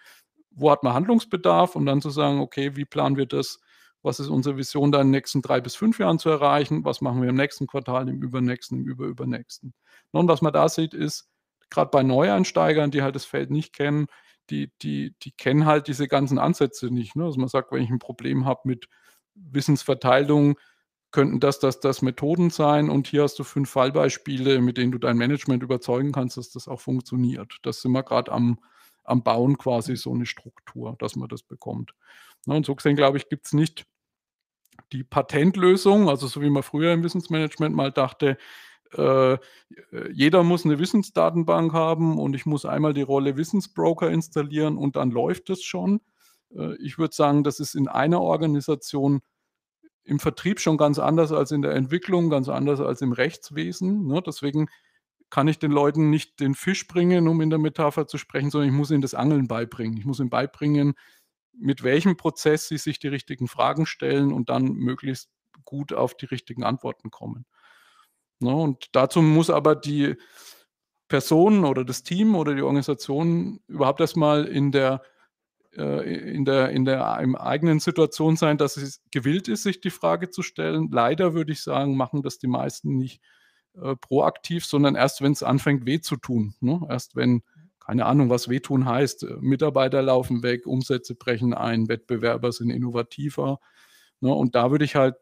[0.52, 3.58] wo hat man Handlungsbedarf und dann zu sagen, okay, wie planen wir das?
[4.02, 6.84] Was ist unsere Vision da in den nächsten drei bis fünf Jahren zu erreichen?
[6.84, 9.74] Was machen wir im nächsten Quartal, im übernächsten, im überübernächsten?
[10.12, 11.31] Und was man da sieht, ist,
[11.72, 14.06] gerade bei Neueinsteigern, die halt das Feld nicht kennen,
[14.50, 17.16] die, die, die kennen halt diese ganzen Ansätze nicht.
[17.16, 17.24] Ne?
[17.24, 18.88] Also man sagt, wenn ich ein Problem habe mit
[19.34, 20.58] Wissensverteilung,
[21.10, 24.98] könnten das, das, das Methoden sein und hier hast du fünf Fallbeispiele, mit denen du
[24.98, 27.58] dein Management überzeugen kannst, dass das auch funktioniert.
[27.62, 28.58] Das sind wir gerade am,
[29.04, 31.94] am Bauen quasi so eine Struktur, dass man das bekommt.
[32.46, 32.54] Ne?
[32.54, 33.84] Und so gesehen, glaube ich, gibt es nicht
[34.92, 38.38] die Patentlösung, also so wie man früher im Wissensmanagement mal dachte,
[38.96, 39.38] äh,
[40.12, 45.10] jeder muss eine Wissensdatenbank haben und ich muss einmal die Rolle Wissensbroker installieren und dann
[45.10, 46.00] läuft es schon.
[46.54, 49.22] Äh, ich würde sagen, das ist in einer Organisation
[50.04, 54.06] im Vertrieb schon ganz anders als in der Entwicklung, ganz anders als im Rechtswesen.
[54.06, 54.22] Ne?
[54.24, 54.68] Deswegen
[55.30, 58.68] kann ich den Leuten nicht den Fisch bringen, um in der Metapher zu sprechen, sondern
[58.68, 59.96] ich muss ihnen das Angeln beibringen.
[59.96, 60.94] Ich muss ihnen beibringen,
[61.52, 65.30] mit welchem Prozess sie sich die richtigen Fragen stellen und dann möglichst
[65.64, 67.46] gut auf die richtigen Antworten kommen.
[68.42, 68.54] Ne?
[68.54, 70.16] Und dazu muss aber die
[71.08, 75.02] Person oder das Team oder die Organisation überhaupt erstmal in der
[75.76, 79.90] äh, in der, in der im eigenen Situation sein, dass es gewillt ist, sich die
[79.90, 80.88] Frage zu stellen.
[80.90, 83.22] Leider würde ich sagen, machen das die meisten nicht
[83.74, 86.54] äh, proaktiv, sondern erst, wenn es anfängt, weh zu tun.
[86.60, 86.80] Ne?
[86.90, 87.42] Erst wenn,
[87.80, 93.58] keine Ahnung, was wehtun heißt, äh, Mitarbeiter laufen weg, Umsätze brechen ein, Wettbewerber sind innovativer.
[94.20, 94.32] Ne?
[94.32, 95.16] Und da würde ich halt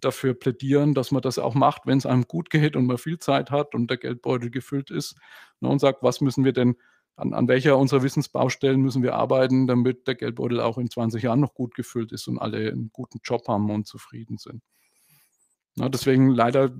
[0.00, 3.18] dafür plädieren, dass man das auch macht, wenn es einem gut geht und man viel
[3.18, 5.16] Zeit hat und der Geldbeutel gefüllt ist
[5.60, 6.76] ne, und sagt, was müssen wir denn,
[7.16, 11.40] an, an welcher unserer Wissensbaustellen müssen wir arbeiten, damit der Geldbeutel auch in 20 Jahren
[11.40, 14.62] noch gut gefüllt ist und alle einen guten Job haben und zufrieden sind.
[15.76, 16.70] Ja, deswegen leider,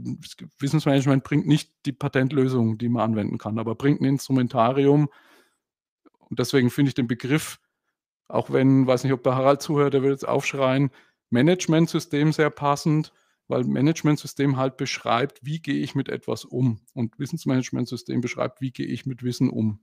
[0.58, 5.08] Wissensmanagement bringt nicht die Patentlösung, die man anwenden kann, aber bringt ein Instrumentarium.
[6.18, 7.58] Und deswegen finde ich den Begriff,
[8.28, 10.90] auch wenn, weiß nicht, ob der Harald zuhört, der will jetzt aufschreien,
[11.30, 13.12] Managementsystem sehr passend,
[13.48, 16.80] weil Managementsystem halt beschreibt, wie gehe ich mit etwas um.
[16.94, 19.80] Und Wissensmanagementsystem beschreibt, wie gehe ich mit Wissen um.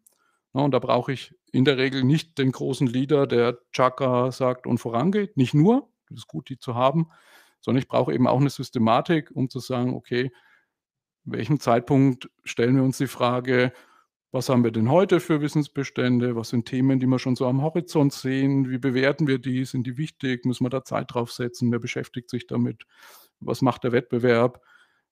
[0.54, 4.68] Ja, und da brauche ich in der Regel nicht den großen Leader, der Chaka sagt
[4.68, 5.38] und vorangeht.
[5.38, 7.10] Nicht nur, das ist gut, die zu haben,
[7.60, 10.32] sondern ich brauche eben auch eine Systematik, um zu sagen, okay,
[11.24, 13.72] welchem Zeitpunkt stellen wir uns die Frage,
[14.34, 16.36] was haben wir denn heute für Wissensbestände?
[16.36, 18.68] Was sind Themen, die wir schon so am Horizont sehen?
[18.68, 19.64] Wie bewerten wir die?
[19.64, 20.44] Sind die wichtig?
[20.44, 21.72] Müssen wir da Zeit draufsetzen?
[21.72, 22.86] Wer beschäftigt sich damit?
[23.40, 24.60] Was macht der Wettbewerb?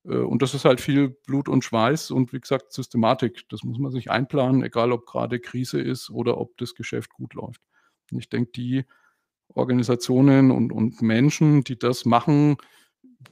[0.06, 3.48] Äh, und das ist halt viel Blut und Schweiß und wie gesagt Systematik.
[3.50, 7.36] Das muss man sich einplanen, egal ob gerade Krise ist oder ob das Geschäft gut
[7.36, 7.62] läuft.
[8.12, 8.86] Und ich denke, die
[9.54, 12.58] Organisationen und, und Menschen, die das machen,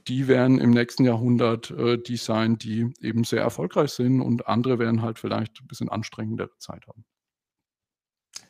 [0.08, 4.78] die werden im nächsten Jahrhundert äh, die sein, die eben sehr erfolgreich sind und andere
[4.78, 7.04] werden halt vielleicht ein bisschen anstrengendere Zeit haben.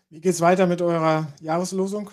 [0.08, 2.10] Wie geht es weiter mit eurer Jahreslosung?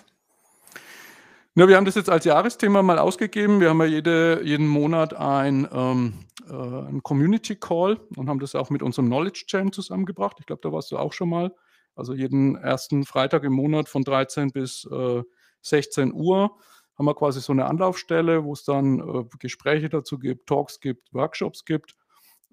[1.56, 3.60] Ja, wir haben das jetzt als Jahresthema mal ausgegeben.
[3.60, 6.14] Wir haben ja jede, jeden Monat ein, ähm,
[6.48, 10.38] äh, ein Community Call und haben das auch mit unserem Knowledge Chain zusammengebracht.
[10.40, 11.56] Ich glaube, da warst du auch schon mal.
[11.96, 15.24] Also jeden ersten Freitag im Monat von 13 bis äh,
[15.64, 16.56] 16 Uhr
[16.98, 21.14] haben wir quasi so eine Anlaufstelle, wo es dann äh, Gespräche dazu gibt, Talks gibt,
[21.14, 21.96] Workshops gibt.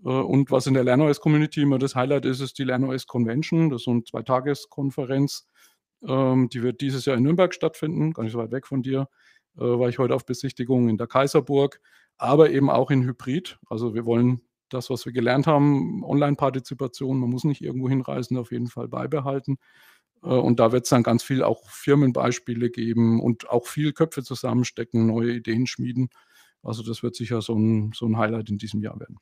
[0.05, 3.71] Äh, und was in der LernOS-Community immer das Highlight ist, ist die LernOS Convention.
[3.71, 5.49] Das ist so eine Zweitageskonferenz,
[6.07, 9.09] ähm, die wird dieses Jahr in Nürnberg stattfinden, gar nicht so weit weg von dir.
[9.57, 11.81] Äh, war ich heute auf Besichtigung in der Kaiserburg,
[12.19, 13.59] aber eben auch in Hybrid.
[13.69, 18.51] Also wir wollen das, was wir gelernt haben, Online-Partizipation, man muss nicht irgendwo hinreisen, auf
[18.51, 19.59] jeden Fall beibehalten.
[20.25, 24.23] Äh, und da wird es dann ganz viel auch Firmenbeispiele geben und auch viel Köpfe
[24.23, 26.09] zusammenstecken, neue Ideen schmieden.
[26.63, 29.19] Also das wird sicher so ein, so ein Highlight in diesem Jahr werden.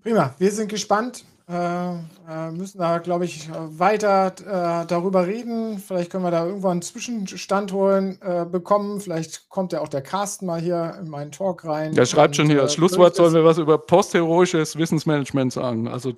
[0.00, 1.24] Prima, wir sind gespannt.
[1.48, 5.78] Äh, äh, müssen da, glaube ich, weiter äh, darüber reden.
[5.78, 9.00] Vielleicht können wir da irgendwann einen Zwischenstand holen, äh, bekommen.
[9.00, 11.94] Vielleicht kommt ja auch der Carsten mal hier in meinen Talk rein.
[11.94, 15.88] Der schreibt und, schon hier, als äh, Schlusswort sollen wir was über postheroisches Wissensmanagement sagen.
[15.88, 16.14] Also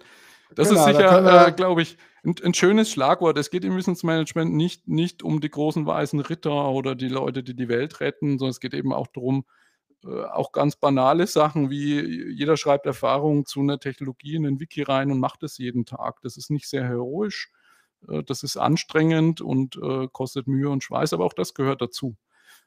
[0.55, 3.39] das genau, ist sicher, da glaube ich, ein, ein, schönes Schlagwort.
[3.39, 7.55] Es geht im Wissensmanagement nicht, nicht um die großen weißen Ritter oder die Leute, die
[7.55, 9.45] die Welt retten, sondern es geht eben auch darum,
[10.05, 12.01] äh, auch ganz banale Sachen wie
[12.33, 16.21] jeder schreibt Erfahrungen zu einer Technologie in den Wiki rein und macht es jeden Tag.
[16.23, 17.51] Das ist nicht sehr heroisch,
[18.09, 22.17] äh, das ist anstrengend und äh, kostet Mühe und Schweiß, aber auch das gehört dazu.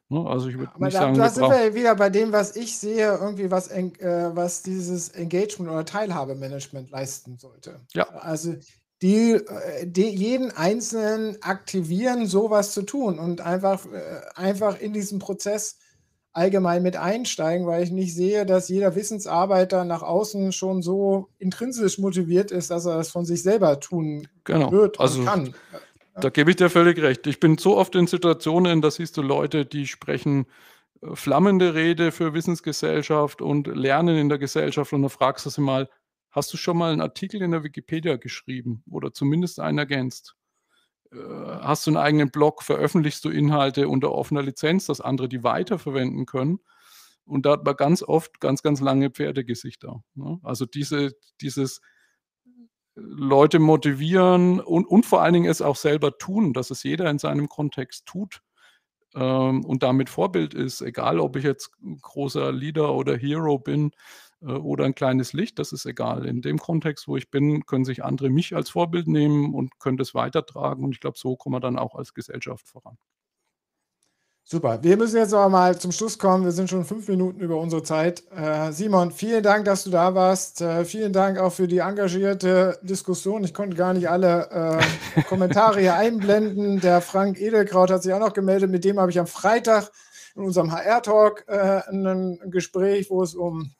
[0.09, 0.25] Ne?
[0.25, 3.17] Also ich würde nicht da, sagen, da sind wir wieder bei dem, was ich sehe,
[3.17, 7.81] irgendwie was, äh, was dieses Engagement oder Teilhabemanagement leisten sollte.
[7.93, 8.55] ja, Also
[9.01, 15.19] die, äh, die jeden Einzelnen aktivieren, sowas zu tun und einfach, äh, einfach in diesen
[15.19, 15.77] Prozess
[16.33, 21.97] allgemein mit einsteigen, weil ich nicht sehe, dass jeder Wissensarbeiter nach außen schon so intrinsisch
[21.97, 24.71] motiviert ist, dass er das von sich selber tun genau.
[24.71, 25.55] wird und Also kann.
[26.19, 27.27] Da gebe ich dir völlig recht.
[27.27, 30.45] Ich bin so oft in Situationen, da siehst du Leute, die sprechen
[31.01, 35.61] äh, flammende Rede für Wissensgesellschaft und Lernen in der Gesellschaft und da fragst du sie
[35.61, 35.89] mal,
[36.37, 40.35] hast du schon mal einen Artikel in der Wikipedia geschrieben oder zumindest einen ergänzt?
[41.11, 42.63] Äh, Hast du einen eigenen Blog?
[42.63, 46.59] Veröffentlichst du Inhalte unter offener Lizenz, dass andere die weiterverwenden können?
[47.25, 50.03] Und da hat man ganz oft ganz, ganz lange Pferdegesichter.
[50.13, 50.39] Ne?
[50.43, 51.81] Also diese, dieses
[52.95, 57.19] Leute motivieren und, und vor allen Dingen es auch selber tun, dass es jeder in
[57.19, 58.41] seinem Kontext tut
[59.15, 61.71] ähm, und damit Vorbild ist, egal ob ich jetzt
[62.01, 66.25] großer Leader oder Hero bin äh, oder ein kleines Licht, das ist egal.
[66.25, 69.97] In dem Kontext, wo ich bin, können sich andere mich als Vorbild nehmen und können
[69.97, 72.97] das weitertragen und ich glaube, so kommen wir dann auch als Gesellschaft voran.
[74.49, 74.81] Super.
[74.81, 76.45] Wir müssen jetzt aber mal zum Schluss kommen.
[76.45, 78.23] Wir sind schon fünf Minuten über unsere Zeit.
[78.31, 80.61] Äh, Simon, vielen Dank, dass du da warst.
[80.61, 83.43] Äh, vielen Dank auch für die engagierte Diskussion.
[83.43, 84.79] Ich konnte gar nicht alle
[85.17, 86.79] äh, Kommentare hier einblenden.
[86.79, 88.71] Der Frank Edelkraut hat sich auch noch gemeldet.
[88.71, 89.91] Mit dem habe ich am Freitag
[90.33, 93.73] in unserem HR-Talk äh, ein Gespräch, wo es um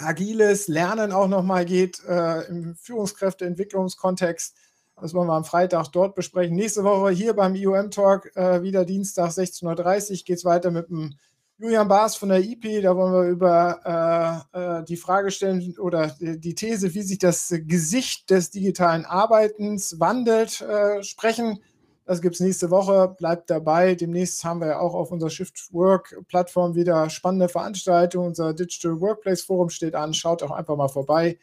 [0.00, 4.56] agiles Lernen auch nochmal geht äh, im Führungskräfteentwicklungskontext.
[5.00, 6.56] Das wollen wir am Freitag dort besprechen.
[6.56, 11.14] Nächste Woche hier beim IOM-Talk, äh, wieder Dienstag 16.30 Uhr, geht es weiter mit dem
[11.56, 12.82] Julian Baas von der IP.
[12.82, 17.54] Da wollen wir über äh, äh, die Frage stellen oder die These, wie sich das
[17.66, 21.60] Gesicht des digitalen Arbeitens wandelt, äh, sprechen.
[22.10, 23.14] Das gibt es nächste Woche.
[23.18, 23.94] Bleibt dabei.
[23.94, 28.26] Demnächst haben wir ja auch auf unserer Shift Work-Plattform wieder spannende Veranstaltungen.
[28.26, 30.12] Unser Digital Workplace Forum steht an.
[30.12, 31.38] Schaut auch einfach mal vorbei.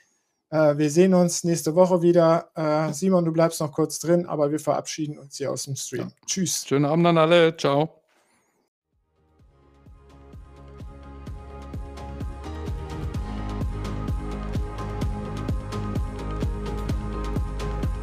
[0.49, 2.49] Äh, wir sehen uns nächste Woche wieder.
[2.53, 6.09] Äh, Simon, du bleibst noch kurz drin, aber wir verabschieden uns hier aus dem Stream.
[6.09, 6.26] Ja.
[6.26, 6.65] Tschüss.
[6.68, 7.55] Schönen Abend an alle.
[7.55, 8.01] Ciao.